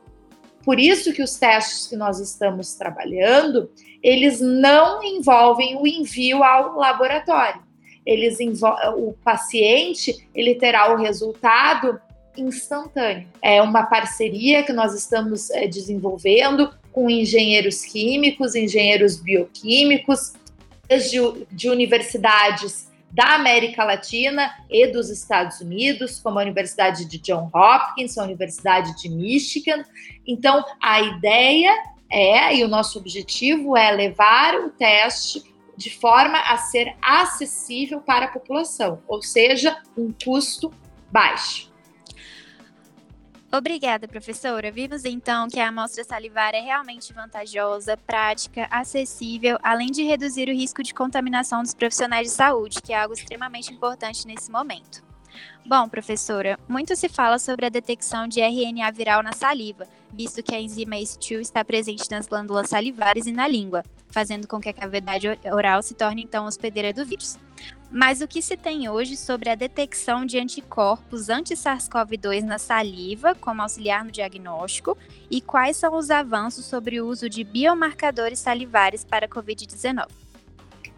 Por 0.64 0.80
isso 0.80 1.14
que 1.14 1.22
os 1.22 1.36
testes 1.36 1.88
que 1.88 1.96
nós 1.96 2.20
estamos 2.20 2.74
trabalhando, 2.74 3.70
eles 4.06 4.40
não 4.40 5.04
envolvem 5.04 5.76
o 5.78 5.88
envio 5.88 6.44
ao 6.44 6.76
laboratório. 6.76 7.60
Eles 8.06 8.38
o 8.96 9.16
paciente, 9.24 10.30
ele 10.36 10.54
terá 10.54 10.94
o 10.94 10.98
resultado 10.98 12.00
instantâneo. 12.38 13.28
É 13.42 13.60
uma 13.64 13.88
parceria 13.88 14.62
que 14.62 14.72
nós 14.72 14.94
estamos 14.94 15.50
é, 15.50 15.68
desenvolvendo 15.68 16.72
com 16.92 17.10
engenheiros 17.10 17.84
químicos, 17.84 18.54
engenheiros 18.54 19.20
bioquímicos, 19.20 20.34
de, 20.88 21.48
de 21.52 21.68
universidades 21.68 22.92
da 23.12 23.34
América 23.34 23.84
Latina 23.84 24.52
e 24.70 24.86
dos 24.86 25.10
Estados 25.10 25.62
Unidos, 25.62 26.20
como 26.20 26.38
a 26.38 26.44
Universidade 26.44 27.06
de 27.06 27.18
John 27.18 27.50
Hopkins, 27.52 28.20
a 28.20 28.24
Universidade 28.24 28.96
de 29.02 29.10
Michigan. 29.10 29.84
Então, 30.28 30.64
a 30.80 31.02
ideia 31.02 31.74
é, 32.10 32.56
e 32.56 32.64
o 32.64 32.68
nosso 32.68 33.00
objetivo 33.00 33.76
é 33.76 33.92
levar 33.92 34.56
o 34.56 34.70
teste 34.70 35.44
de 35.78 35.90
forma 35.90 36.40
a 36.40 36.58
ser 36.58 36.96
acessível 37.02 38.00
para 38.00 38.26
a 38.26 38.30
população, 38.30 39.02
ou 39.08 39.22
seja, 39.22 39.82
um 39.98 40.14
custo 40.24 40.72
baixo. 41.12 41.74
Obrigada, 43.52 44.08
professora. 44.08 44.70
Vimos 44.70 45.06
então 45.06 45.48
que 45.48 45.60
a 45.60 45.70
amostra 45.70 46.04
salivar 46.04 46.54
é 46.54 46.60
realmente 46.60 47.14
vantajosa, 47.14 47.96
prática, 47.96 48.68
acessível, 48.70 49.58
além 49.64 49.92
de 49.92 50.04
reduzir 50.04 50.50
o 50.50 50.54
risco 50.54 50.84
de 50.84 50.94
contaminação 50.94 51.62
dos 51.62 51.74
profissionais 51.74 52.28
de 52.28 52.34
saúde, 52.34 52.82
que 52.82 52.92
é 52.92 53.02
algo 53.02 53.14
extremamente 53.14 53.72
importante 53.72 54.28
nesse 54.28 54.52
momento. 54.52 55.15
Bom, 55.68 55.90
professora, 55.90 56.60
muito 56.68 56.96
se 56.96 57.10
fala 57.10 57.40
sobre 57.40 57.66
a 57.66 57.70
detecção 57.70 58.28
de 58.28 58.40
RNA 58.40 58.92
viral 58.92 59.24
na 59.24 59.34
saliva, 59.34 59.88
visto 60.14 60.44
que 60.44 60.54
a 60.54 60.62
enzima 60.62 60.96
ACE2 60.96 61.42
está 61.42 61.66
presente 61.66 62.10
nas 62.12 62.28
glândulas 62.28 62.70
salivares 62.70 63.26
e 63.26 63.32
na 63.32 63.48
língua, 63.48 63.82
fazendo 64.10 64.48
com 64.48 64.60
que 64.60 64.70
a 64.70 64.74
cavidade 64.74 65.28
oral 65.52 65.82
se 65.82 65.96
torne 65.96 66.22
então 66.22 66.46
hospedeira 66.46 66.94
do 66.94 67.04
vírus. 67.04 67.40
Mas 67.90 68.22
o 68.22 68.28
que 68.28 68.44
se 68.44 68.56
tem 68.56 68.88
hoje 68.88 69.18
sobre 69.18 69.50
a 69.50 69.56
detecção 69.56 70.24
de 70.24 70.38
anticorpos 70.38 71.30
anti-SARS-CoV-2 71.30 72.44
na 72.44 72.60
saliva 72.60 73.34
como 73.34 73.64
auxiliar 73.64 74.06
no 74.06 74.12
diagnóstico 74.12 74.96
e 75.32 75.42
quais 75.42 75.78
são 75.78 75.96
os 75.96 76.12
avanços 76.12 76.66
sobre 76.66 77.02
o 77.02 77.08
uso 77.08 77.28
de 77.28 77.44
biomarcadores 77.44 78.38
salivares 78.38 79.04
para 79.04 79.26
a 79.26 79.30
COVID-19? 79.30 80.06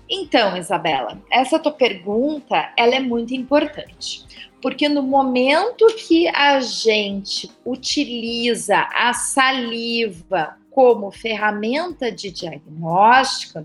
Então, 0.10 0.56
Isabela, 0.56 1.22
essa 1.30 1.60
tua 1.60 1.74
pergunta 1.74 2.72
ela 2.78 2.96
é 2.96 3.00
muito 3.00 3.34
importante, 3.34 4.26
porque 4.62 4.90
no 4.90 5.04
momento 5.04 5.86
que 5.96 6.28
a 6.30 6.60
gente 6.60 7.50
utiliza 7.66 8.88
a 8.94 9.14
saliva 9.14 10.58
como 10.72 11.12
ferramenta 11.12 12.12
de 12.12 12.32
diagnóstico, 12.32 13.64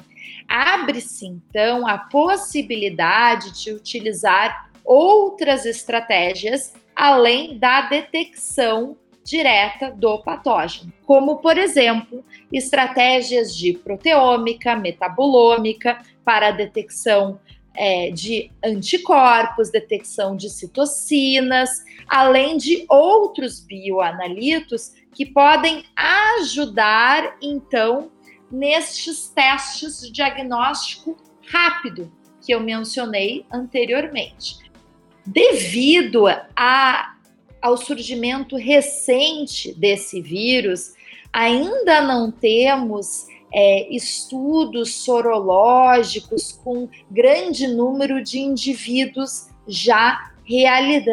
abre-se 0.49 1.27
então 1.27 1.87
a 1.87 1.99
possibilidade 1.99 3.63
de 3.63 3.73
utilizar 3.73 4.71
outras 4.85 5.65
estratégias 5.67 6.75
além 6.95 7.59
da 7.59 7.83
detecção 7.83 8.97
direta 9.25 9.91
do 9.91 10.19
patógeno, 10.19 10.93
como, 11.07 11.37
por 11.37 11.57
exemplo, 11.57 12.25
estratégias 12.53 13.57
de 13.57 13.73
proteômica, 13.75 14.75
metabolômica 14.75 15.99
para 16.25 16.49
a 16.49 16.53
detecção 16.53 17.39
é, 17.75 18.11
de 18.11 18.51
anticorpos, 18.65 19.71
detecção 19.71 20.37
de 20.37 20.51
citocinas, 20.51 21.71
além 22.07 22.57
de 22.57 22.85
outros 22.89 23.61
bioanalitos 23.61 24.93
que 25.15 25.27
podem 25.27 25.85
ajudar, 25.97 27.37
então, 27.41 28.11
nestes 28.51 29.29
testes 29.29 30.01
de 30.01 30.13
diagnóstico 30.13 31.17
rápido 31.51 32.13
que 32.41 32.53
eu 32.53 32.61
mencionei 32.61 33.47
anteriormente. 33.51 34.59
Devido 35.25 36.27
a, 36.57 37.17
ao 37.61 37.77
surgimento 37.77 38.57
recente 38.57 39.73
desse 39.75 40.21
vírus, 40.21 40.95
ainda 41.33 42.01
não 42.03 42.31
temos 42.31 43.27
é, 43.53 43.95
estudos 43.95 44.95
sorológicos 44.95 46.53
com 46.65 46.89
grande 47.11 47.67
número 47.67 48.23
de 48.23 48.39
indivíduos 48.39 49.49
já 49.67 50.33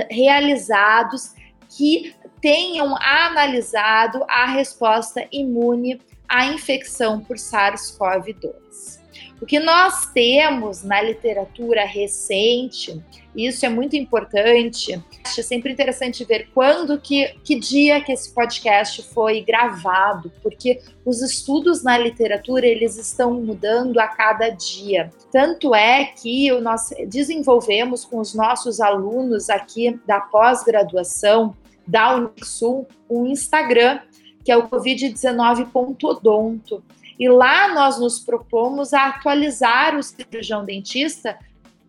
realizados 0.10 1.34
que 1.70 2.16
tenham 2.42 2.96
analisado 2.98 4.24
a 4.28 4.46
resposta 4.46 5.28
imune 5.32 6.02
à 6.28 6.46
infecção 6.46 7.20
por 7.20 7.38
SARS-CoV-2. 7.38 8.99
O 9.42 9.46
que 9.46 9.60
nós 9.60 10.08
temos 10.08 10.84
na 10.84 11.02
literatura 11.02 11.86
recente, 11.86 13.02
e 13.34 13.48
isso 13.48 13.66
é 13.66 13.70
muito 13.70 13.96
importante, 13.96 15.02
é 15.26 15.42
sempre 15.42 15.72
interessante 15.72 16.26
ver 16.26 16.50
quando 16.54 17.00
que, 17.00 17.36
que 17.44 17.58
dia 17.58 18.02
que 18.02 18.12
esse 18.12 18.34
podcast 18.34 19.02
foi 19.14 19.42
gravado, 19.42 20.30
porque 20.44 20.82
os 21.06 21.22
estudos 21.22 21.84
na 21.84 21.98
literatura 21.98 22.68
eles 22.68 22.98
estão 22.98 23.34
mudando 23.34 23.98
a 24.00 24.08
cada 24.08 24.50
dia. 24.50 25.10
Tanto 25.32 25.74
é 25.74 26.06
que 26.06 26.52
nós 26.60 26.90
desenvolvemos 27.08 28.04
com 28.04 28.20
os 28.20 28.36
nossos 28.36 28.82
alunos 28.82 29.50
aqui 29.50 29.98
da 30.06 30.20
pós-graduação 30.20 31.56
da 31.88 32.16
Unixul 32.16 32.86
um 33.10 33.26
Instagram 33.26 34.00
que 34.44 34.52
é 34.52 34.58
o 34.58 34.68
covid19.odonto. 34.68 36.84
E 37.20 37.28
lá 37.28 37.74
nós 37.74 38.00
nos 38.00 38.20
propomos 38.20 38.94
a 38.94 39.08
atualizar 39.08 39.96
o 39.98 40.02
cirurgião 40.02 40.64
dentista 40.64 41.38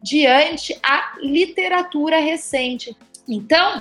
diante 0.03 0.77
a 0.83 1.15
literatura 1.21 2.19
recente. 2.19 2.97
Então, 3.29 3.81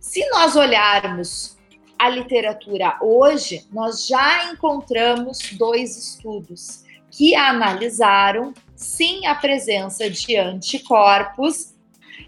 se 0.00 0.28
nós 0.30 0.56
olharmos 0.56 1.56
a 1.98 2.08
literatura 2.08 2.96
hoje, 3.00 3.64
nós 3.72 4.06
já 4.06 4.50
encontramos 4.50 5.38
dois 5.52 5.96
estudos 5.96 6.84
que 7.10 7.34
analisaram 7.34 8.52
sim 8.74 9.26
a 9.26 9.34
presença 9.34 10.08
de 10.10 10.36
anticorpos. 10.36 11.74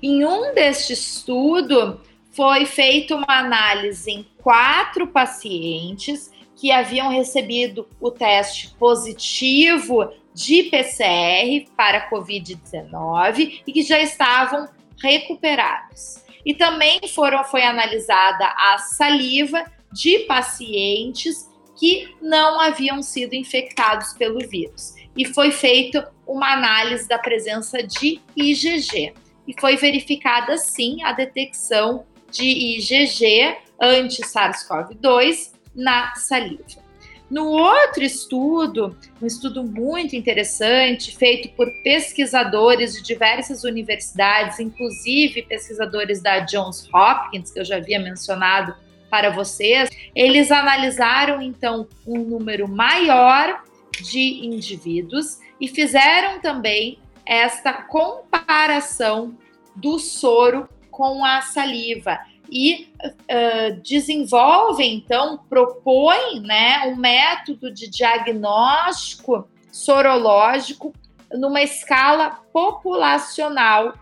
Em 0.02 0.24
um 0.24 0.54
deste 0.54 0.92
estudo, 0.92 2.00
foi 2.32 2.66
feita 2.66 3.16
uma 3.16 3.38
análise 3.38 4.10
em 4.10 4.26
quatro 4.38 5.06
pacientes 5.08 6.30
que 6.60 6.70
haviam 6.70 7.08
recebido 7.08 7.88
o 7.98 8.10
teste 8.10 8.68
positivo 8.78 10.12
de 10.34 10.64
PCR 10.64 11.66
para 11.74 12.10
Covid-19 12.10 13.62
e 13.66 13.72
que 13.72 13.80
já 13.80 13.98
estavam 13.98 14.68
recuperados. 15.02 16.22
E 16.44 16.54
também 16.54 17.00
foram, 17.14 17.42
foi 17.44 17.62
analisada 17.62 18.44
a 18.46 18.76
saliva 18.76 19.64
de 19.90 20.20
pacientes 20.20 21.48
que 21.78 22.14
não 22.20 22.60
haviam 22.60 23.02
sido 23.02 23.32
infectados 23.34 24.12
pelo 24.12 24.46
vírus. 24.46 24.94
E 25.16 25.24
foi 25.24 25.50
feita 25.50 26.12
uma 26.26 26.52
análise 26.52 27.08
da 27.08 27.18
presença 27.18 27.82
de 27.82 28.20
IgG. 28.36 29.14
E 29.48 29.58
foi 29.58 29.76
verificada, 29.76 30.58
sim, 30.58 31.02
a 31.02 31.12
detecção 31.12 32.04
de 32.30 32.44
IgG 32.44 33.56
anti-SARS-CoV-2 33.80 35.58
na 35.74 36.14
saliva. 36.14 36.90
No 37.30 37.46
outro 37.46 38.02
estudo, 38.02 38.96
um 39.22 39.26
estudo 39.26 39.62
muito 39.62 40.16
interessante, 40.16 41.16
feito 41.16 41.48
por 41.50 41.70
pesquisadores 41.84 42.94
de 42.94 43.04
diversas 43.04 43.62
universidades, 43.62 44.58
inclusive 44.58 45.42
pesquisadores 45.42 46.20
da 46.20 46.40
Johns 46.40 46.88
Hopkins, 46.92 47.52
que 47.52 47.60
eu 47.60 47.64
já 47.64 47.76
havia 47.76 48.00
mencionado 48.00 48.74
para 49.08 49.30
vocês, 49.30 49.88
eles 50.14 50.50
analisaram 50.50 51.40
então 51.40 51.86
um 52.04 52.18
número 52.18 52.66
maior 52.66 53.62
de 54.02 54.44
indivíduos 54.44 55.38
e 55.60 55.68
fizeram 55.68 56.40
também 56.40 56.98
esta 57.24 57.72
comparação 57.72 59.36
do 59.76 60.00
soro 60.00 60.68
com 60.90 61.24
a 61.24 61.42
saliva 61.42 62.18
e 62.50 62.88
uh, 63.04 63.80
desenvolve, 63.82 64.84
então, 64.84 65.38
propõe 65.48 66.40
né, 66.40 66.82
um 66.86 66.96
método 66.96 67.72
de 67.72 67.88
diagnóstico 67.88 69.48
sorológico 69.70 70.92
numa 71.32 71.62
escala 71.62 72.40
populacional 72.52 73.94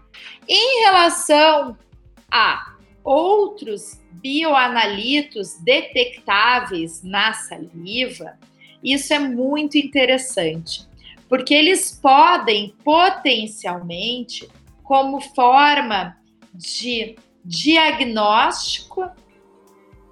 em 0.49 0.85
relação 0.85 1.77
a 2.31 2.75
outros 3.05 4.01
bioanalitos 4.13 5.59
detectáveis 5.61 7.03
na 7.03 7.35
saliva. 7.35 8.39
Isso 8.83 9.13
é 9.13 9.19
muito 9.19 9.77
interessante, 9.77 10.87
porque 11.29 11.53
eles 11.53 11.99
podem 12.01 12.75
potencialmente, 12.83 14.49
como 14.83 15.21
forma 15.21 16.17
de 16.55 17.17
diagnóstico, 17.49 19.11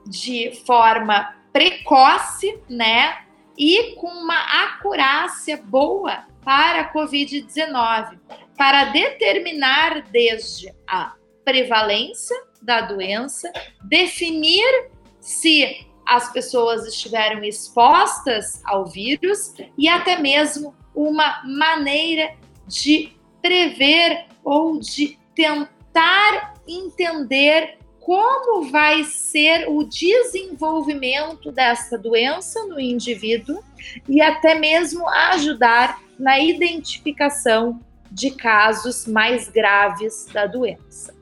de 0.07 0.52
forma 0.64 1.37
precoce, 1.52 2.59
né? 2.69 3.19
E 3.59 3.95
com 3.97 4.09
uma 4.09 4.64
acurácia 4.64 5.62
boa 5.62 6.25
para 6.43 6.81
a 6.81 6.93
Covid-19, 6.95 8.19
para 8.57 8.85
determinar 8.85 10.02
desde 10.11 10.75
a 10.87 11.14
prevalência 11.45 12.37
da 12.62 12.81
doença, 12.81 13.52
definir 13.83 14.90
se 15.21 15.87
as 16.07 16.33
pessoas 16.33 16.87
estiveram 16.87 17.45
expostas 17.45 18.62
ao 18.64 18.87
vírus 18.87 19.52
e 19.76 19.88
até 19.88 20.19
mesmo 20.19 20.75
uma 20.95 21.43
maneira 21.45 22.35
de 22.66 23.12
prever 23.43 24.26
ou 24.43 24.78
de 24.78 25.19
tentar 25.35 26.55
entender 26.66 27.78
como 28.00 28.70
vai 28.70 29.02
ser 29.02 29.68
o 29.68 29.82
desenvolvimento 29.82 31.50
dessa 31.50 31.99
doença 31.99 32.64
no 32.66 32.78
indivíduo 32.78 33.62
e 34.08 34.20
até 34.20 34.54
mesmo 34.54 35.08
ajudar 35.08 36.00
na 36.16 36.38
identificação 36.38 37.80
de 38.11 38.30
casos 38.30 39.06
mais 39.06 39.49
graves 39.49 40.26
da 40.32 40.46
doença. 40.46 41.14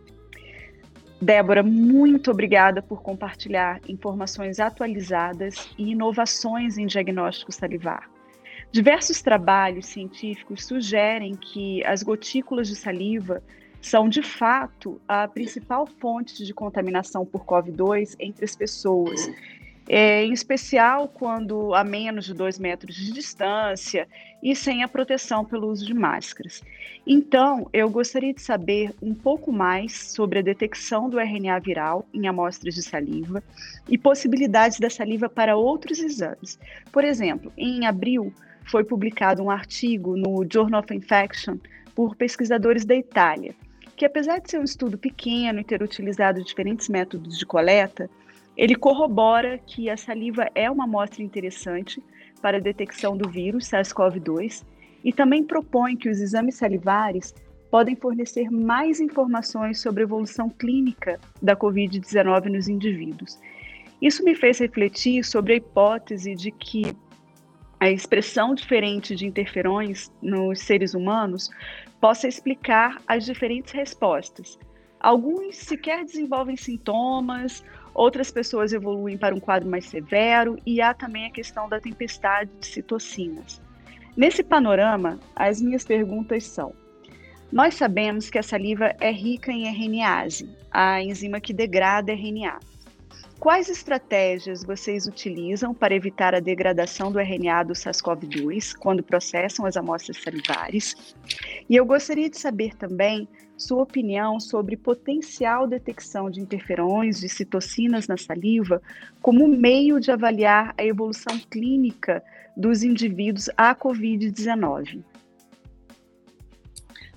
Débora, 1.20 1.62
muito 1.62 2.30
obrigada 2.30 2.82
por 2.82 3.00
compartilhar 3.00 3.80
informações 3.88 4.60
atualizadas 4.60 5.70
e 5.78 5.92
inovações 5.92 6.76
em 6.76 6.86
diagnóstico 6.86 7.50
salivar. 7.50 8.10
Diversos 8.70 9.22
trabalhos 9.22 9.86
científicos 9.86 10.66
sugerem 10.66 11.34
que 11.34 11.82
as 11.84 12.02
gotículas 12.02 12.68
de 12.68 12.76
saliva 12.76 13.42
são, 13.84 14.08
de 14.08 14.22
fato, 14.22 15.00
a 15.06 15.28
principal 15.28 15.86
fonte 15.86 16.44
de 16.44 16.54
contaminação 16.54 17.24
por 17.26 17.44
COVID-2 17.44 18.16
entre 18.18 18.44
as 18.44 18.56
pessoas 18.56 19.30
é, 19.88 20.24
em 20.24 20.32
especial 20.32 21.08
quando 21.08 21.74
a 21.74 21.84
menos 21.84 22.24
de 22.24 22.32
dois 22.32 22.58
metros 22.58 22.96
de 22.96 23.12
distância 23.12 24.08
e 24.42 24.56
sem 24.56 24.82
a 24.82 24.88
proteção 24.88 25.44
pelo 25.44 25.68
uso 25.68 25.84
de 25.84 25.92
máscaras. 25.92 26.62
Então, 27.06 27.68
eu 27.72 27.90
gostaria 27.90 28.32
de 28.32 28.40
saber 28.40 28.94
um 29.02 29.14
pouco 29.14 29.52
mais 29.52 29.92
sobre 29.92 30.38
a 30.38 30.42
detecção 30.42 31.10
do 31.10 31.20
RNA 31.20 31.58
viral 31.58 32.06
em 32.14 32.26
amostras 32.26 32.74
de 32.74 32.82
saliva 32.82 33.42
e 33.88 33.98
possibilidades 33.98 34.80
da 34.80 34.88
saliva 34.88 35.28
para 35.28 35.56
outros 35.56 35.98
exames. 35.98 36.58
Por 36.90 37.04
exemplo, 37.04 37.52
em 37.56 37.86
abril 37.86 38.32
foi 38.64 38.82
publicado 38.82 39.42
um 39.42 39.50
artigo 39.50 40.16
no 40.16 40.46
Journal 40.50 40.80
of 40.80 40.94
Infection 40.94 41.58
por 41.94 42.16
pesquisadores 42.16 42.84
da 42.84 42.94
Itália, 42.94 43.54
que 43.96 44.04
apesar 44.04 44.40
de 44.40 44.50
ser 44.50 44.58
um 44.58 44.64
estudo 44.64 44.98
pequeno 44.98 45.60
e 45.60 45.64
ter 45.64 45.82
utilizado 45.82 46.42
diferentes 46.42 46.88
métodos 46.88 47.38
de 47.38 47.46
coleta, 47.46 48.10
ele 48.56 48.74
corrobora 48.74 49.58
que 49.58 49.90
a 49.90 49.96
saliva 49.96 50.48
é 50.54 50.70
uma 50.70 50.84
amostra 50.84 51.22
interessante 51.22 52.02
para 52.40 52.58
a 52.58 52.60
detecção 52.60 53.16
do 53.16 53.28
vírus 53.28 53.68
SARS-CoV-2 53.68 54.64
e 55.02 55.12
também 55.12 55.42
propõe 55.42 55.96
que 55.96 56.08
os 56.08 56.20
exames 56.20 56.56
salivares 56.56 57.34
podem 57.70 57.96
fornecer 57.96 58.50
mais 58.50 59.00
informações 59.00 59.80
sobre 59.80 60.02
a 60.02 60.06
evolução 60.06 60.48
clínica 60.48 61.18
da 61.42 61.56
Covid-19 61.56 62.44
nos 62.44 62.68
indivíduos. 62.68 63.38
Isso 64.00 64.22
me 64.22 64.34
fez 64.34 64.58
refletir 64.58 65.24
sobre 65.24 65.54
a 65.54 65.56
hipótese 65.56 66.34
de 66.34 66.52
que 66.52 66.96
a 67.80 67.90
expressão 67.90 68.54
diferente 68.54 69.16
de 69.16 69.26
interferões 69.26 70.12
nos 70.22 70.60
seres 70.60 70.94
humanos 70.94 71.50
possa 72.04 72.28
explicar 72.28 73.00
as 73.08 73.24
diferentes 73.24 73.72
respostas. 73.72 74.58
Alguns 75.00 75.56
sequer 75.56 76.04
desenvolvem 76.04 76.54
sintomas, 76.54 77.64
Outras 77.94 78.32
pessoas 78.32 78.72
evoluem 78.72 79.16
para 79.16 79.34
um 79.34 79.38
quadro 79.38 79.70
mais 79.70 79.86
severo 79.86 80.58
e 80.66 80.80
há 80.80 80.92
também 80.92 81.26
a 81.26 81.30
questão 81.30 81.68
da 81.68 81.80
tempestade 81.80 82.50
de 82.58 82.66
citocinas. 82.66 83.62
Nesse 84.16 84.42
panorama, 84.42 85.20
as 85.34 85.62
minhas 85.62 85.84
perguntas 85.84 86.44
são: 86.44 86.74
nós 87.52 87.74
sabemos 87.74 88.28
que 88.28 88.38
a 88.38 88.42
saliva 88.42 88.92
é 89.00 89.12
rica 89.12 89.52
em 89.52 89.68
RNase, 89.68 90.50
a 90.72 91.00
enzima 91.00 91.40
que 91.40 91.52
degrada 91.52 92.12
RNA. 92.12 92.58
Quais 93.44 93.68
estratégias 93.68 94.64
vocês 94.64 95.06
utilizam 95.06 95.74
para 95.74 95.94
evitar 95.94 96.34
a 96.34 96.40
degradação 96.40 97.12
do 97.12 97.20
RNA 97.20 97.64
do 97.64 97.74
SARS-CoV-2 97.74 98.74
quando 98.74 99.02
processam 99.02 99.66
as 99.66 99.76
amostras 99.76 100.16
salivares? 100.22 101.14
E 101.68 101.76
eu 101.76 101.84
gostaria 101.84 102.30
de 102.30 102.38
saber 102.38 102.74
também 102.74 103.28
sua 103.54 103.82
opinião 103.82 104.40
sobre 104.40 104.78
potencial 104.78 105.66
detecção 105.66 106.30
de 106.30 106.40
interferões 106.40 107.20
de 107.20 107.28
citocinas 107.28 108.08
na 108.08 108.16
saliva 108.16 108.80
como 109.20 109.46
meio 109.46 110.00
de 110.00 110.10
avaliar 110.10 110.72
a 110.78 110.82
evolução 110.82 111.38
clínica 111.50 112.24
dos 112.56 112.82
indivíduos 112.82 113.50
à 113.58 113.74
Covid-19. 113.74 115.04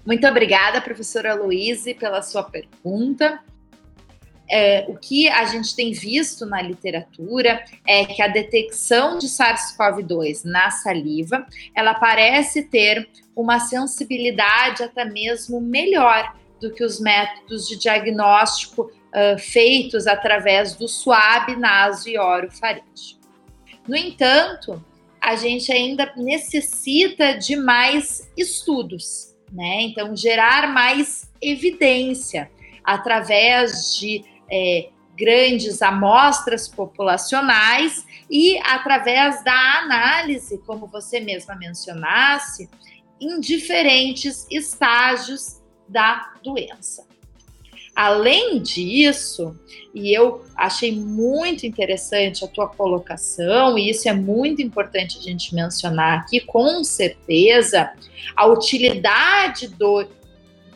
Muito 0.06 0.28
obrigada, 0.28 0.82
professora 0.82 1.36
Luíse, 1.36 1.94
pela 1.94 2.22
sua 2.22 2.44
pergunta. 2.44 3.42
É, 4.50 4.86
o 4.88 4.96
que 4.96 5.28
a 5.28 5.46
gente 5.46 5.76
tem 5.76 5.92
visto 5.92 6.46
na 6.46 6.62
literatura 6.62 7.64
é 7.86 8.06
que 8.06 8.22
a 8.22 8.28
detecção 8.28 9.18
de 9.18 9.28
SARS-CoV-2 9.28 10.46
na 10.46 10.72
saliva, 10.72 11.46
ela 11.76 11.94
parece 11.94 12.64
ter 12.64 13.10
uma 13.36 13.60
sensibilidade 13.60 14.84
até 14.84 15.04
mesmo 15.06 15.60
melhor 15.60 16.34
do 16.62 16.72
que 16.74 16.84
os 16.84 17.00
métodos 17.00 17.68
de 17.68 17.78
diagnóstico 17.78 18.84
uh, 18.84 19.38
feitos 19.38 20.08
através 20.08 20.74
do 20.76 20.88
suave, 20.88 21.56
naso 21.56 22.10
e 22.10 22.18
orofaringe. 22.18 23.18
No 23.88 23.96
entanto, 23.96 24.84
a 25.22 25.36
gente 25.36 25.72
ainda 25.72 26.12
necessita 26.16 27.34
de 27.34 27.56
mais 27.56 28.32
estudos, 28.38 29.36
né? 29.52 29.82
Então, 29.82 30.16
gerar 30.16 30.74
mais 30.74 31.32
evidência 31.42 32.50
através 32.84 33.96
de 33.98 34.24
é, 34.50 34.90
grandes 35.18 35.82
amostras 35.82 36.68
populacionais 36.68 38.06
e 38.30 38.58
através 38.60 39.44
da 39.44 39.80
análise, 39.80 40.60
como 40.60 40.88
você 40.88 41.20
mesma 41.20 41.56
mencionasse, 41.56 42.70
em 43.20 43.40
diferentes 43.40 44.46
estágios 44.52 45.62
da 45.90 46.34
doença. 46.44 47.08
Além 47.96 48.62
disso, 48.62 49.60
e 49.92 50.16
eu 50.16 50.46
achei 50.56 50.96
muito 50.96 51.66
interessante 51.66 52.46
a 52.46 52.48
tua 52.48 52.68
colocação, 52.68 53.76
e 53.76 53.90
isso 53.90 54.08
é 54.08 54.14
muito 54.14 54.62
importante 54.62 55.18
a 55.18 55.22
gente 55.22 55.56
mencionar 55.56 56.20
aqui, 56.20 56.40
com 56.42 56.84
certeza, 56.84 57.92
a 58.36 58.46
utilidade 58.46 59.70
do, 59.70 60.06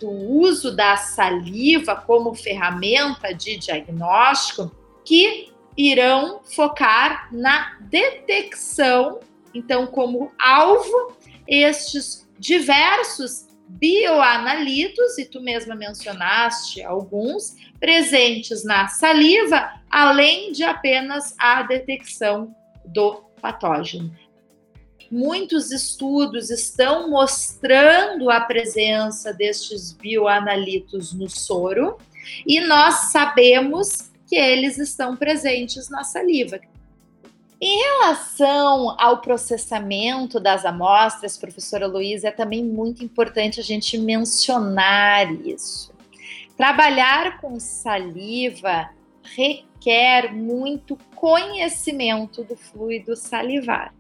do 0.02 0.10
uso 0.10 0.76
da 0.76 0.98
saliva 0.98 1.96
como 1.96 2.34
ferramenta 2.34 3.32
de 3.34 3.56
diagnóstico, 3.56 4.72
que 5.06 5.54
irão 5.78 6.42
focar 6.44 7.30
na 7.32 7.78
detecção, 7.82 9.20
então, 9.54 9.86
como 9.86 10.32
alvo, 10.40 11.16
estes 11.48 12.28
diversos 12.38 13.48
bioanalitos, 13.68 15.18
e 15.18 15.26
tu 15.26 15.40
mesma 15.40 15.76
mencionaste 15.76 16.82
alguns, 16.82 17.56
presentes 17.80 18.64
na 18.64 18.88
saliva, 18.88 19.72
além 19.90 20.52
de 20.52 20.64
apenas 20.64 21.36
a 21.38 21.62
detecção 21.64 22.54
do 22.86 23.24
patógeno. 23.42 24.14
Muitos 25.12 25.72
estudos 25.72 26.50
estão 26.50 27.10
mostrando 27.10 28.30
a 28.30 28.40
presença 28.40 29.34
destes 29.34 29.92
bioanalitos 29.92 31.12
no 31.14 31.30
soro, 31.30 31.98
e 32.48 32.62
nós 32.62 33.12
sabemos 33.12 34.12
que 34.26 34.36
eles 34.38 34.78
estão 34.78 35.18
presentes 35.18 35.90
na 35.90 36.04
saliva, 36.04 36.60
em 37.64 37.80
relação 37.80 38.96
ao 39.00 39.22
processamento 39.22 40.40
das 40.40 40.66
amostras, 40.66 41.38
professora 41.38 41.86
Luísa, 41.86 42.30
é 42.30 42.32
também 42.32 42.66
muito 42.66 43.04
importante 43.06 43.60
a 43.60 43.64
gente 43.64 44.00
mencionar 44.00 45.32
isso. 45.46 45.94
Trabalhar 46.58 47.40
com 47.40 47.60
saliva 47.60 48.90
requer 49.22 50.34
muito 50.34 50.98
conhecimento 51.14 52.44
do 52.44 52.56
fluido 52.56 53.16
salivar. 53.16 53.94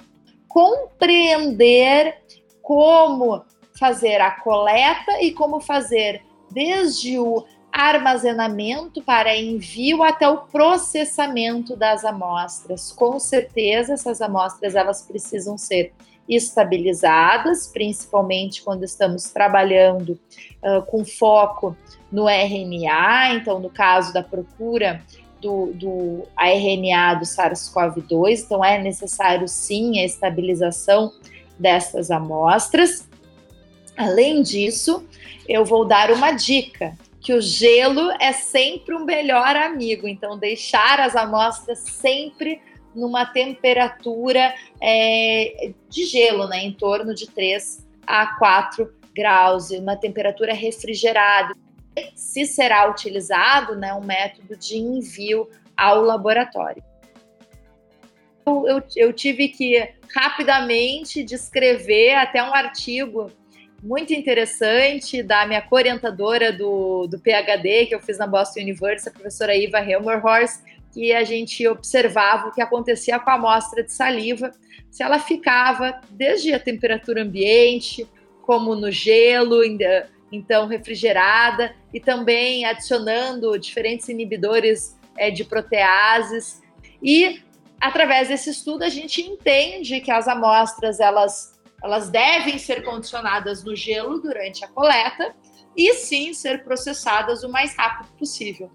Compreender 0.53 2.17
como 2.61 3.43
fazer 3.77 4.21
a 4.21 4.31
coleta 4.31 5.21
e 5.21 5.31
como 5.31 5.59
fazer 5.59 6.21
desde 6.51 7.17
o 7.17 7.45
armazenamento 7.71 9.01
para 9.01 9.35
envio 9.35 10.03
até 10.03 10.27
o 10.27 10.39
processamento 10.39 11.75
das 11.75 12.03
amostras. 12.03 12.91
Com 12.91 13.17
certeza, 13.17 13.93
essas 13.93 14.21
amostras 14.21 14.75
elas 14.75 15.01
precisam 15.01 15.57
ser 15.57 15.93
estabilizadas, 16.27 17.67
principalmente 17.67 18.61
quando 18.61 18.83
estamos 18.83 19.29
trabalhando 19.31 20.19
uh, 20.63 20.81
com 20.85 21.03
foco 21.03 21.75
no 22.11 22.27
RNA, 22.27 23.35
então, 23.35 23.59
no 23.59 23.69
caso 23.69 24.13
da 24.13 24.21
procura 24.21 25.01
do, 25.41 25.73
do 25.73 26.27
RNA 26.39 27.15
do 27.15 27.25
SARS-CoV-2, 27.25 28.43
então 28.45 28.63
é 28.63 28.81
necessário 28.81 29.47
sim 29.47 29.99
a 29.99 30.05
estabilização 30.05 31.11
dessas 31.59 32.11
amostras. 32.11 33.09
Além 33.97 34.41
disso, 34.41 35.05
eu 35.47 35.65
vou 35.65 35.85
dar 35.85 36.11
uma 36.11 36.31
dica 36.31 36.97
que 37.19 37.33
o 37.33 37.41
gelo 37.41 38.11
é 38.19 38.31
sempre 38.31 38.95
um 38.95 39.05
melhor 39.05 39.55
amigo, 39.55 40.07
então 40.07 40.37
deixar 40.37 40.99
as 40.99 41.15
amostras 41.15 41.79
sempre 41.79 42.61
numa 42.95 43.25
temperatura 43.25 44.53
é, 44.81 45.71
de 45.89 46.05
gelo, 46.05 46.47
né, 46.47 46.63
em 46.63 46.73
torno 46.73 47.13
de 47.13 47.27
3 47.27 47.87
a 48.05 48.37
4 48.37 48.91
graus, 49.15 49.69
uma 49.71 49.95
temperatura 49.95 50.53
refrigerada. 50.53 51.53
Se 52.15 52.45
será 52.45 52.89
utilizado 52.89 53.75
né, 53.75 53.93
um 53.93 54.03
método 54.03 54.55
de 54.55 54.77
envio 54.77 55.49
ao 55.75 56.01
laboratório. 56.01 56.83
Eu, 58.45 58.67
eu, 58.67 58.83
eu 58.95 59.13
tive 59.13 59.49
que 59.49 59.87
rapidamente 60.13 61.23
descrever 61.23 62.15
até 62.15 62.41
um 62.43 62.53
artigo 62.53 63.31
muito 63.81 64.13
interessante 64.13 65.23
da 65.23 65.45
minha 65.45 65.65
orientadora 65.69 66.51
do, 66.51 67.07
do 67.07 67.19
PhD 67.19 67.87
que 67.87 67.95
eu 67.95 67.99
fiz 67.99 68.17
na 68.17 68.27
Boston 68.27 68.61
University, 68.61 69.09
a 69.09 69.11
professora 69.11 69.55
Iva 69.55 69.79
Helmerhorst, 69.79 70.61
que 70.93 71.13
a 71.13 71.23
gente 71.23 71.65
observava 71.67 72.47
o 72.47 72.51
que 72.51 72.61
acontecia 72.61 73.19
com 73.19 73.29
a 73.29 73.35
amostra 73.35 73.83
de 73.83 73.91
saliva, 73.91 74.51
se 74.89 75.01
ela 75.01 75.19
ficava 75.19 75.99
desde 76.11 76.53
a 76.53 76.59
temperatura 76.59 77.23
ambiente, 77.23 78.05
como 78.41 78.75
no 78.75 78.91
gelo, 78.91 79.63
então 80.31 80.67
refrigerada, 80.67 81.75
e 81.93 81.99
também 81.99 82.65
adicionando 82.65 83.57
diferentes 83.59 84.07
inibidores 84.09 84.97
é, 85.17 85.29
de 85.29 85.43
proteases. 85.43 86.61
E 87.01 87.41
através 87.79 88.29
desse 88.29 88.49
estudo 88.49 88.83
a 88.83 88.89
gente 88.89 89.21
entende 89.21 89.99
que 90.01 90.11
as 90.11 90.27
amostras 90.27 90.99
elas, 90.99 91.59
elas 91.83 92.09
devem 92.09 92.57
ser 92.57 92.83
condicionadas 92.83 93.63
no 93.63 93.75
gelo 93.75 94.19
durante 94.19 94.63
a 94.63 94.67
coleta 94.67 95.35
e 95.75 95.93
sim 95.95 96.33
ser 96.33 96.63
processadas 96.63 97.43
o 97.43 97.49
mais 97.49 97.75
rápido 97.75 98.11
possível. 98.17 98.71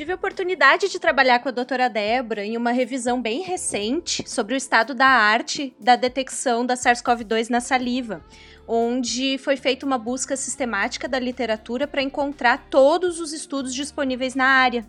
Tive 0.00 0.12
a 0.12 0.14
oportunidade 0.14 0.88
de 0.88 0.98
trabalhar 0.98 1.40
com 1.40 1.50
a 1.50 1.52
doutora 1.52 1.86
Débora 1.86 2.42
em 2.42 2.56
uma 2.56 2.70
revisão 2.70 3.20
bem 3.20 3.42
recente 3.42 4.26
sobre 4.26 4.54
o 4.54 4.56
estado 4.56 4.94
da 4.94 5.04
arte 5.04 5.76
da 5.78 5.94
detecção 5.94 6.64
da 6.64 6.72
SARS-CoV-2 6.72 7.50
na 7.50 7.60
saliva, 7.60 8.24
onde 8.66 9.36
foi 9.36 9.58
feita 9.58 9.84
uma 9.84 9.98
busca 9.98 10.38
sistemática 10.38 11.06
da 11.06 11.18
literatura 11.18 11.86
para 11.86 12.00
encontrar 12.00 12.70
todos 12.70 13.20
os 13.20 13.34
estudos 13.34 13.74
disponíveis 13.74 14.34
na 14.34 14.46
área. 14.46 14.86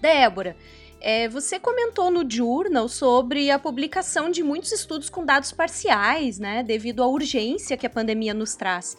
Débora, 0.00 0.56
é, 1.00 1.28
você 1.28 1.60
comentou 1.60 2.10
no 2.10 2.28
Journal 2.28 2.88
sobre 2.88 3.48
a 3.48 3.60
publicação 3.60 4.28
de 4.28 4.42
muitos 4.42 4.72
estudos 4.72 5.08
com 5.08 5.24
dados 5.24 5.52
parciais, 5.52 6.36
né, 6.36 6.64
devido 6.64 7.04
à 7.04 7.06
urgência 7.06 7.76
que 7.76 7.86
a 7.86 7.90
pandemia 7.90 8.34
nos 8.34 8.56
traz. 8.56 8.96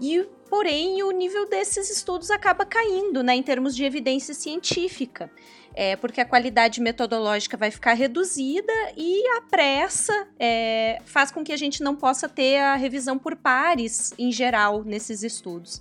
E 0.00 0.26
porém 0.48 1.02
o 1.02 1.10
nível 1.10 1.48
desses 1.48 1.90
estudos 1.90 2.30
acaba 2.30 2.64
caindo, 2.64 3.22
né, 3.22 3.34
em 3.34 3.42
termos 3.42 3.74
de 3.74 3.84
evidência 3.84 4.34
científica. 4.34 5.30
É, 5.76 5.96
porque 5.96 6.20
a 6.20 6.24
qualidade 6.24 6.80
metodológica 6.80 7.56
vai 7.56 7.68
ficar 7.68 7.94
reduzida 7.94 8.72
e 8.96 9.26
a 9.36 9.40
pressa 9.42 10.28
é, 10.38 11.00
faz 11.04 11.32
com 11.32 11.42
que 11.42 11.52
a 11.52 11.56
gente 11.56 11.82
não 11.82 11.96
possa 11.96 12.28
ter 12.28 12.58
a 12.58 12.76
revisão 12.76 13.18
por 13.18 13.34
pares 13.34 14.14
em 14.16 14.30
geral 14.30 14.84
nesses 14.84 15.24
estudos. 15.24 15.80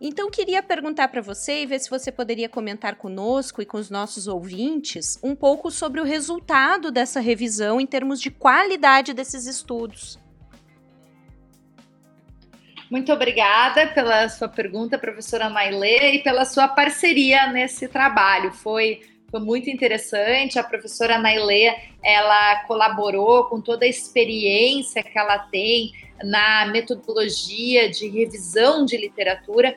Então, 0.00 0.30
queria 0.30 0.62
perguntar 0.62 1.08
para 1.08 1.20
você 1.20 1.62
e 1.62 1.66
ver 1.66 1.80
se 1.80 1.90
você 1.90 2.12
poderia 2.12 2.48
comentar 2.48 2.94
conosco 2.94 3.60
e 3.60 3.66
com 3.66 3.76
os 3.76 3.90
nossos 3.90 4.28
ouvintes 4.28 5.18
um 5.22 5.34
pouco 5.34 5.70
sobre 5.70 6.00
o 6.00 6.04
resultado 6.04 6.90
dessa 6.92 7.18
revisão 7.18 7.80
em 7.80 7.86
termos 7.86 8.20
de 8.20 8.30
qualidade 8.30 9.12
desses 9.12 9.46
estudos. 9.46 10.18
Muito 12.90 13.12
obrigada 13.12 13.86
pela 13.88 14.28
sua 14.30 14.48
pergunta, 14.48 14.98
professora 14.98 15.50
Maile, 15.50 16.16
e 16.16 16.22
pela 16.22 16.46
sua 16.46 16.66
parceria 16.66 17.52
nesse 17.52 17.86
trabalho. 17.86 18.50
Foi, 18.50 19.02
foi 19.30 19.40
muito 19.40 19.68
interessante. 19.68 20.58
A 20.58 20.64
professora 20.64 21.18
Nailê, 21.18 21.74
ela 22.02 22.64
colaborou 22.64 23.44
com 23.44 23.60
toda 23.60 23.84
a 23.84 23.88
experiência 23.88 25.02
que 25.02 25.18
ela 25.18 25.38
tem 25.38 25.92
na 26.24 26.66
metodologia 26.66 27.90
de 27.90 28.08
revisão 28.08 28.86
de 28.86 28.96
literatura. 28.96 29.76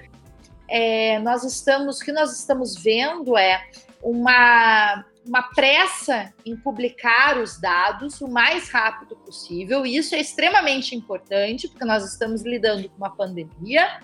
É, 0.70 1.20
nós 1.20 1.44
estamos, 1.44 2.00
o 2.00 2.06
que 2.06 2.14
nós 2.14 2.40
estamos 2.40 2.82
vendo 2.82 3.38
é 3.38 3.62
uma 4.02 5.04
uma 5.32 5.44
pressa 5.44 6.34
em 6.46 6.58
publicar 6.58 7.38
os 7.38 7.58
dados 7.58 8.20
o 8.20 8.28
mais 8.28 8.70
rápido 8.70 9.16
possível, 9.16 9.86
e 9.86 9.96
isso 9.96 10.14
é 10.14 10.20
extremamente 10.20 10.94
importante, 10.94 11.70
porque 11.70 11.86
nós 11.86 12.04
estamos 12.04 12.42
lidando 12.42 12.90
com 12.90 12.98
uma 12.98 13.16
pandemia. 13.16 14.02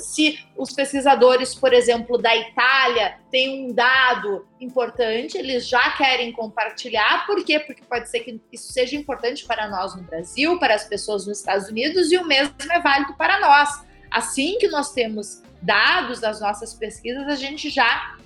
Se 0.00 0.36
os 0.58 0.72
pesquisadores, 0.72 1.54
por 1.54 1.72
exemplo, 1.72 2.18
da 2.18 2.34
Itália 2.34 3.20
têm 3.30 3.66
um 3.66 3.72
dado 3.72 4.48
importante, 4.60 5.38
eles 5.38 5.68
já 5.68 5.92
querem 5.92 6.32
compartilhar, 6.32 7.24
por 7.24 7.44
quê? 7.44 7.60
Porque 7.60 7.84
pode 7.84 8.10
ser 8.10 8.20
que 8.20 8.40
isso 8.50 8.72
seja 8.72 8.96
importante 8.96 9.46
para 9.46 9.68
nós 9.68 9.94
no 9.94 10.02
Brasil, 10.02 10.58
para 10.58 10.74
as 10.74 10.88
pessoas 10.88 11.24
nos 11.24 11.38
Estados 11.38 11.68
Unidos, 11.68 12.10
e 12.10 12.18
o 12.18 12.26
mesmo 12.26 12.52
é 12.68 12.80
válido 12.80 13.14
para 13.14 13.38
nós. 13.38 13.68
Assim 14.10 14.58
que 14.58 14.66
nós 14.66 14.92
temos 14.92 15.40
dados 15.62 16.18
das 16.18 16.40
nossas 16.40 16.74
pesquisas, 16.74 17.28
a 17.28 17.36
gente 17.36 17.70
já 17.70 18.16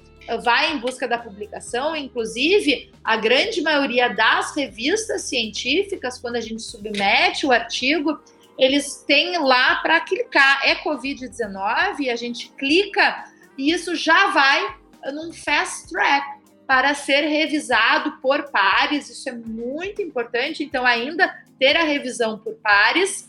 vai 0.42 0.72
em 0.72 0.78
busca 0.78 1.08
da 1.08 1.18
publicação, 1.18 1.96
inclusive 1.96 2.90
a 3.02 3.16
grande 3.16 3.62
maioria 3.62 4.08
das 4.08 4.54
revistas 4.54 5.22
científicas, 5.22 6.18
quando 6.18 6.36
a 6.36 6.40
gente 6.40 6.62
submete 6.62 7.46
o 7.46 7.52
artigo, 7.52 8.20
eles 8.58 9.04
têm 9.06 9.38
lá 9.38 9.76
para 9.76 10.00
clicar, 10.00 10.60
é 10.64 10.74
Covid-19, 10.74 12.00
e 12.00 12.10
a 12.10 12.16
gente 12.16 12.50
clica 12.50 13.24
e 13.56 13.70
isso 13.72 13.94
já 13.94 14.28
vai 14.30 14.76
num 15.12 15.32
fast 15.32 15.88
track 15.88 16.38
para 16.66 16.92
ser 16.94 17.22
revisado 17.22 18.18
por 18.20 18.50
pares, 18.50 19.08
isso 19.08 19.28
é 19.28 19.32
muito 19.32 20.02
importante, 20.02 20.62
então 20.62 20.84
ainda 20.84 21.34
ter 21.58 21.76
a 21.76 21.82
revisão 21.82 22.38
por 22.38 22.54
pares, 22.56 23.28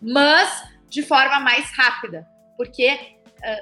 mas 0.00 0.68
de 0.88 1.02
forma 1.02 1.40
mais 1.40 1.70
rápida, 1.70 2.26
porque 2.56 3.16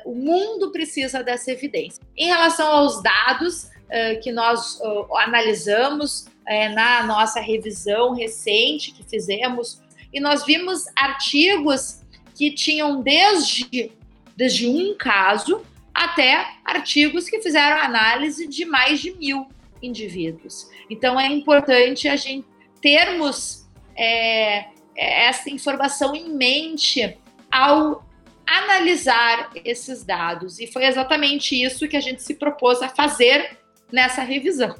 o 0.05 0.15
mundo 0.15 0.71
precisa 0.71 1.23
dessa 1.23 1.53
evidência. 1.53 2.03
Em 2.17 2.27
relação 2.27 2.67
aos 2.67 3.03
dados 3.03 3.65
uh, 3.65 4.21
que 4.23 4.33
nós 4.33 4.79
analisamos 5.17 6.27
na 6.75 7.03
nossa 7.03 7.41
revisão 7.41 8.15
recente 8.15 8.93
que 8.93 9.05
fizemos, 9.05 9.83
e 10.11 10.19
nós 10.19 10.47
vimos 10.47 10.87
artigos 10.97 12.01
que 12.35 12.51
tinham 12.51 13.03
desde, 13.03 13.93
desde 14.35 14.67
um 14.67 14.97
caso 14.97 15.63
até 15.93 16.55
artigos 16.65 17.29
que 17.29 17.41
fizeram 17.41 17.83
análise 17.83 18.47
de 18.47 18.65
mais 18.65 19.01
de 19.01 19.13
mil 19.13 19.49
indivíduos. 19.83 20.71
Então 20.89 21.19
é 21.19 21.27
importante 21.27 22.09
a 22.09 22.17
gente 22.17 22.47
termos 22.81 23.69
é, 23.97 24.67
essa 24.97 25.51
informação 25.51 26.15
em 26.15 26.31
mente 26.31 27.19
ao 27.51 28.08
analisar 28.49 29.51
esses 29.65 30.03
dados. 30.03 30.59
E 30.59 30.67
foi 30.67 30.87
exatamente 30.87 31.61
isso 31.61 31.87
que 31.87 31.97
a 31.97 32.01
gente 32.01 32.23
se 32.23 32.35
propôs 32.35 32.81
a 32.81 32.89
fazer 32.89 33.59
nessa 33.93 34.23
revisão. 34.23 34.75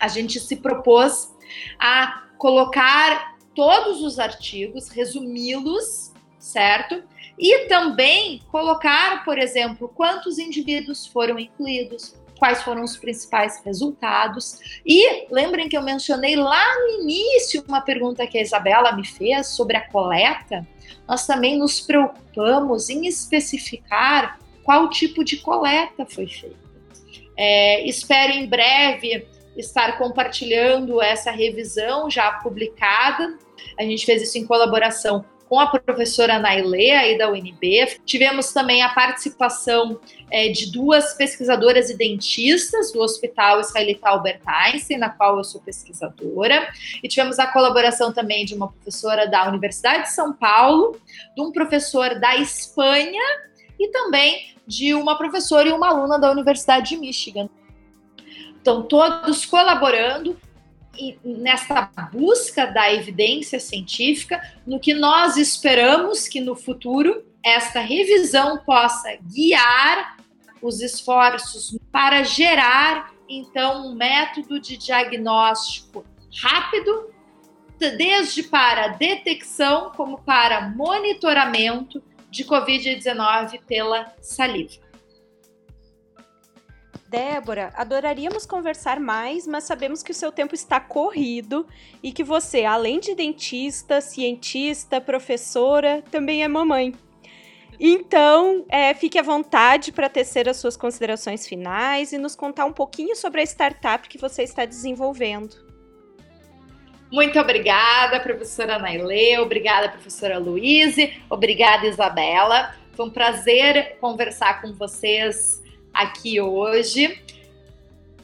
A 0.00 0.08
gente 0.08 0.40
se 0.40 0.56
propôs 0.56 1.30
a 1.78 2.24
colocar 2.38 3.36
todos 3.54 4.02
os 4.02 4.18
artigos, 4.18 4.88
resumi-los, 4.88 6.12
certo? 6.38 7.02
E 7.38 7.66
também 7.66 8.40
colocar, 8.50 9.24
por 9.24 9.38
exemplo, 9.38 9.88
quantos 9.88 10.38
indivíduos 10.38 11.06
foram 11.06 11.38
incluídos, 11.38 12.14
quais 12.38 12.62
foram 12.62 12.82
os 12.82 12.96
principais 12.96 13.62
resultados. 13.64 14.58
E 14.84 15.28
lembrem 15.30 15.68
que 15.68 15.76
eu 15.76 15.82
mencionei 15.82 16.34
lá 16.34 16.64
no 16.80 17.02
início 17.02 17.62
uma 17.68 17.80
pergunta 17.80 18.26
que 18.26 18.38
a 18.38 18.42
Isabela 18.42 18.92
me 18.92 19.06
fez 19.06 19.48
sobre 19.48 19.76
a 19.76 19.88
coleta 19.88 20.66
nós 21.08 21.26
também 21.26 21.58
nos 21.58 21.80
preocupamos 21.80 22.88
em 22.88 23.06
especificar 23.06 24.38
qual 24.62 24.88
tipo 24.90 25.24
de 25.24 25.38
coleta 25.38 26.06
foi 26.06 26.26
feita. 26.26 26.62
É, 27.36 27.86
espero 27.86 28.32
em 28.32 28.46
breve 28.46 29.26
estar 29.56 29.98
compartilhando 29.98 31.00
essa 31.02 31.30
revisão 31.30 32.10
já 32.10 32.32
publicada. 32.32 33.36
A 33.78 33.82
gente 33.82 34.06
fez 34.06 34.22
isso 34.22 34.38
em 34.38 34.46
colaboração 34.46 35.24
com 35.52 35.60
a 35.60 35.66
professora 35.66 36.38
Nailê, 36.38 36.92
aí 36.92 37.18
da 37.18 37.30
UNB. 37.30 37.98
Tivemos 38.06 38.54
também 38.54 38.82
a 38.82 38.88
participação 38.88 40.00
é, 40.30 40.48
de 40.48 40.72
duas 40.72 41.12
pesquisadoras 41.12 41.90
e 41.90 41.94
dentistas 41.98 42.90
do 42.90 43.02
Hospital 43.02 43.60
Israelita 43.60 44.08
Albert 44.08 44.40
Einstein, 44.46 44.96
na 44.96 45.10
qual 45.10 45.36
eu 45.36 45.44
sou 45.44 45.60
pesquisadora. 45.60 46.72
E 47.02 47.06
tivemos 47.06 47.38
a 47.38 47.46
colaboração 47.46 48.14
também 48.14 48.46
de 48.46 48.54
uma 48.54 48.72
professora 48.72 49.28
da 49.28 49.46
Universidade 49.46 50.04
de 50.04 50.14
São 50.14 50.32
Paulo, 50.32 50.98
de 51.36 51.42
um 51.42 51.52
professor 51.52 52.18
da 52.18 52.34
Espanha 52.36 53.20
e 53.78 53.88
também 53.88 54.54
de 54.66 54.94
uma 54.94 55.18
professora 55.18 55.68
e 55.68 55.72
uma 55.72 55.88
aluna 55.88 56.18
da 56.18 56.30
Universidade 56.30 56.88
de 56.88 56.96
Michigan. 56.96 57.50
Então, 58.58 58.84
todos 58.84 59.44
colaborando 59.44 60.34
nessa 61.24 61.82
busca 62.12 62.66
da 62.66 62.92
evidência 62.92 63.58
científica, 63.58 64.40
no 64.66 64.78
que 64.78 64.94
nós 64.94 65.36
esperamos 65.36 66.28
que 66.28 66.40
no 66.40 66.54
futuro 66.54 67.24
esta 67.42 67.80
revisão 67.80 68.58
possa 68.58 69.16
guiar 69.22 70.16
os 70.60 70.80
esforços 70.80 71.76
para 71.90 72.22
gerar 72.22 73.12
então 73.28 73.86
um 73.86 73.94
método 73.94 74.60
de 74.60 74.76
diagnóstico 74.76 76.04
rápido, 76.40 77.10
desde 77.78 78.44
para 78.44 78.88
detecção 78.88 79.90
como 79.96 80.18
para 80.22 80.68
monitoramento 80.68 82.02
de 82.30 82.44
COVID-19 82.44 83.60
pela 83.66 84.14
saliva. 84.20 84.81
Débora, 87.12 87.70
adoraríamos 87.76 88.46
conversar 88.46 88.98
mais, 88.98 89.46
mas 89.46 89.64
sabemos 89.64 90.02
que 90.02 90.12
o 90.12 90.14
seu 90.14 90.32
tempo 90.32 90.54
está 90.54 90.80
corrido 90.80 91.66
e 92.02 92.10
que 92.10 92.24
você, 92.24 92.64
além 92.64 92.98
de 92.98 93.14
dentista, 93.14 94.00
cientista, 94.00 94.98
professora, 94.98 96.02
também 96.10 96.42
é 96.42 96.48
mamãe. 96.48 96.94
Então, 97.78 98.64
é, 98.66 98.94
fique 98.94 99.18
à 99.18 99.22
vontade 99.22 99.92
para 99.92 100.08
tecer 100.08 100.48
as 100.48 100.56
suas 100.56 100.74
considerações 100.74 101.46
finais 101.46 102.14
e 102.14 102.18
nos 102.18 102.34
contar 102.34 102.64
um 102.64 102.72
pouquinho 102.72 103.14
sobre 103.14 103.42
a 103.42 103.44
startup 103.44 104.08
que 104.08 104.16
você 104.16 104.42
está 104.42 104.64
desenvolvendo. 104.64 105.54
Muito 107.12 107.38
obrigada, 107.38 108.20
professora 108.20 108.78
Nailê, 108.78 109.38
obrigada, 109.38 109.90
professora 109.90 110.38
Luíse, 110.38 111.12
obrigada, 111.28 111.86
Isabela. 111.86 112.74
Foi 112.92 113.04
um 113.04 113.10
prazer 113.10 113.98
conversar 114.00 114.62
com 114.62 114.72
vocês 114.72 115.61
aqui 115.92 116.40
hoje. 116.40 117.22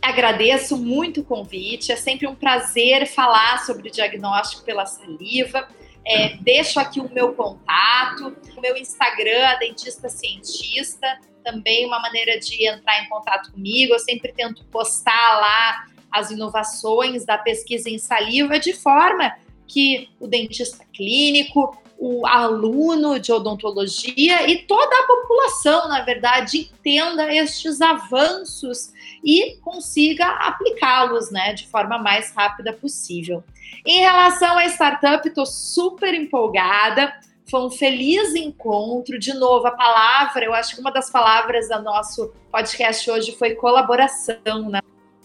Agradeço 0.00 0.76
muito 0.76 1.20
o 1.20 1.24
convite, 1.24 1.90
é 1.90 1.96
sempre 1.96 2.26
um 2.26 2.34
prazer 2.34 3.06
falar 3.06 3.64
sobre 3.64 3.88
o 3.88 3.92
diagnóstico 3.92 4.62
pela 4.64 4.86
saliva. 4.86 5.68
É, 6.06 6.36
deixo 6.40 6.80
aqui 6.80 7.00
o 7.00 7.12
meu 7.12 7.34
contato, 7.34 8.34
o 8.56 8.60
meu 8.60 8.76
Instagram, 8.76 9.46
a 9.46 9.54
Dentista 9.56 10.08
Cientista, 10.08 11.18
também 11.44 11.86
uma 11.86 12.00
maneira 12.00 12.38
de 12.38 12.66
entrar 12.66 13.02
em 13.02 13.08
contato 13.08 13.52
comigo. 13.52 13.92
Eu 13.92 13.98
sempre 13.98 14.32
tento 14.32 14.64
postar 14.66 15.40
lá 15.40 15.86
as 16.10 16.30
inovações 16.30 17.24
da 17.24 17.36
pesquisa 17.36 17.90
em 17.90 17.98
saliva 17.98 18.58
de 18.58 18.72
forma 18.72 19.36
que 19.66 20.08
o 20.18 20.26
dentista 20.26 20.84
clínico, 20.94 21.76
o 21.98 22.24
aluno 22.24 23.18
de 23.18 23.32
odontologia 23.32 24.48
e 24.48 24.62
toda 24.62 24.96
a 24.96 25.06
população, 25.06 25.88
na 25.88 26.02
verdade, 26.02 26.70
entenda 26.70 27.34
estes 27.34 27.80
avanços 27.80 28.92
e 29.24 29.56
consiga 29.56 30.26
aplicá-los 30.26 31.30
né, 31.32 31.52
de 31.54 31.66
forma 31.66 31.98
mais 31.98 32.32
rápida 32.32 32.72
possível. 32.72 33.42
Em 33.84 34.00
relação 34.00 34.56
à 34.56 34.66
startup, 34.66 35.26
estou 35.26 35.44
super 35.44 36.14
empolgada. 36.14 37.12
Foi 37.50 37.62
um 37.62 37.70
feliz 37.70 38.34
encontro. 38.34 39.18
De 39.18 39.34
novo, 39.34 39.66
a 39.66 39.72
palavra, 39.72 40.44
eu 40.44 40.54
acho 40.54 40.76
que 40.76 40.80
uma 40.80 40.92
das 40.92 41.10
palavras 41.10 41.68
do 41.68 41.82
nosso 41.82 42.32
podcast 42.52 43.10
hoje 43.10 43.32
foi 43.32 43.56
colaboração. 43.56 44.68
Né? 44.70 44.80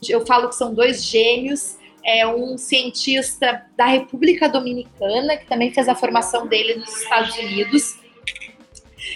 Eu 0.09 0.25
falo 0.25 0.49
que 0.49 0.55
são 0.55 0.73
dois 0.73 1.03
gêmeos 1.03 1.77
é 2.03 2.27
um 2.27 2.57
cientista 2.57 3.65
da 3.77 3.85
República 3.85 4.49
Dominicana, 4.49 5.37
que 5.37 5.45
também 5.45 5.71
fez 5.71 5.87
a 5.87 5.95
formação 5.95 6.47
dele 6.47 6.75
nos 6.75 7.01
Estados 7.01 7.35
Unidos. 7.37 7.97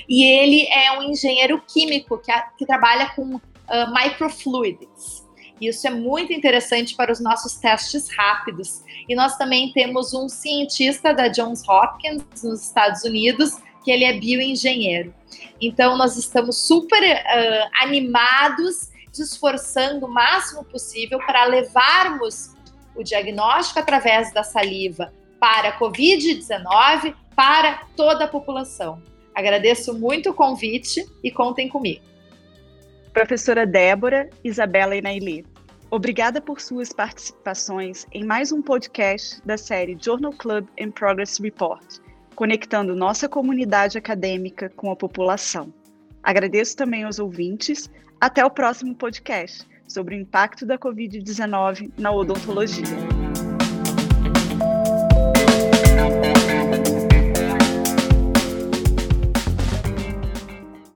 E 0.07 0.23
ele 0.23 0.67
é 0.67 0.97
um 0.97 1.03
engenheiro 1.03 1.61
químico 1.67 2.17
que, 2.17 2.31
que 2.57 2.65
trabalha 2.65 3.09
com 3.15 3.35
uh, 3.35 3.41
microfluidics. 3.93 5.25
Isso 5.59 5.87
é 5.87 5.89
muito 5.89 6.31
interessante 6.31 6.95
para 6.95 7.11
os 7.11 7.19
nossos 7.19 7.55
testes 7.55 8.07
rápidos. 8.15 8.83
E 9.09 9.15
nós 9.15 9.37
também 9.37 9.71
temos 9.73 10.13
um 10.13 10.29
cientista 10.29 11.13
da 11.13 11.27
Johns 11.27 11.67
Hopkins, 11.67 12.23
nos 12.43 12.65
Estados 12.65 13.03
Unidos, 13.03 13.57
que 13.83 13.91
ele 13.91 14.03
é 14.03 14.13
bioengenheiro. 14.13 15.13
Então, 15.59 15.97
nós 15.97 16.15
estamos 16.15 16.67
super 16.67 17.01
uh, 17.01 17.69
animados, 17.81 18.91
se 19.11 19.23
esforçando 19.23 20.05
o 20.05 20.09
máximo 20.09 20.63
possível 20.63 21.17
para 21.19 21.45
levarmos 21.45 22.56
o 22.97 23.03
diagnóstico 23.03 23.79
através 23.79 24.33
da 24.33 24.43
saliva 24.43 25.13
para 25.39 25.69
a 25.69 25.79
Covid-19 25.79 27.15
para 27.35 27.85
toda 27.95 28.25
a 28.25 28.27
população. 28.27 29.01
Agradeço 29.33 29.93
muito 29.93 30.31
o 30.31 30.33
convite 30.33 31.05
e 31.23 31.29
contem 31.29 31.69
comigo. 31.69 32.03
Professora 33.13 33.65
Débora, 33.65 34.29
Isabela 34.43 34.95
e 34.95 35.01
Naili, 35.01 35.45
obrigada 35.91 36.41
por 36.41 36.59
suas 36.59 36.91
participações 36.91 38.05
em 38.11 38.23
mais 38.23 38.51
um 38.51 38.61
podcast 38.61 39.39
da 39.45 39.57
série 39.57 39.97
Journal 39.99 40.33
Club 40.33 40.67
and 40.79 40.91
Progress 40.91 41.39
Report, 41.41 41.99
conectando 42.35 42.95
nossa 42.95 43.29
comunidade 43.29 43.97
acadêmica 43.97 44.69
com 44.75 44.91
a 44.91 44.95
população. 44.95 45.71
Agradeço 46.23 46.75
também 46.75 47.03
aos 47.03 47.19
ouvintes. 47.19 47.89
Até 48.19 48.43
o 48.43 48.49
próximo 48.49 48.95
podcast 48.95 49.65
sobre 49.87 50.15
o 50.15 50.19
impacto 50.19 50.65
da 50.65 50.77
Covid-19 50.77 51.91
na 51.97 52.11
odontologia. 52.11 52.85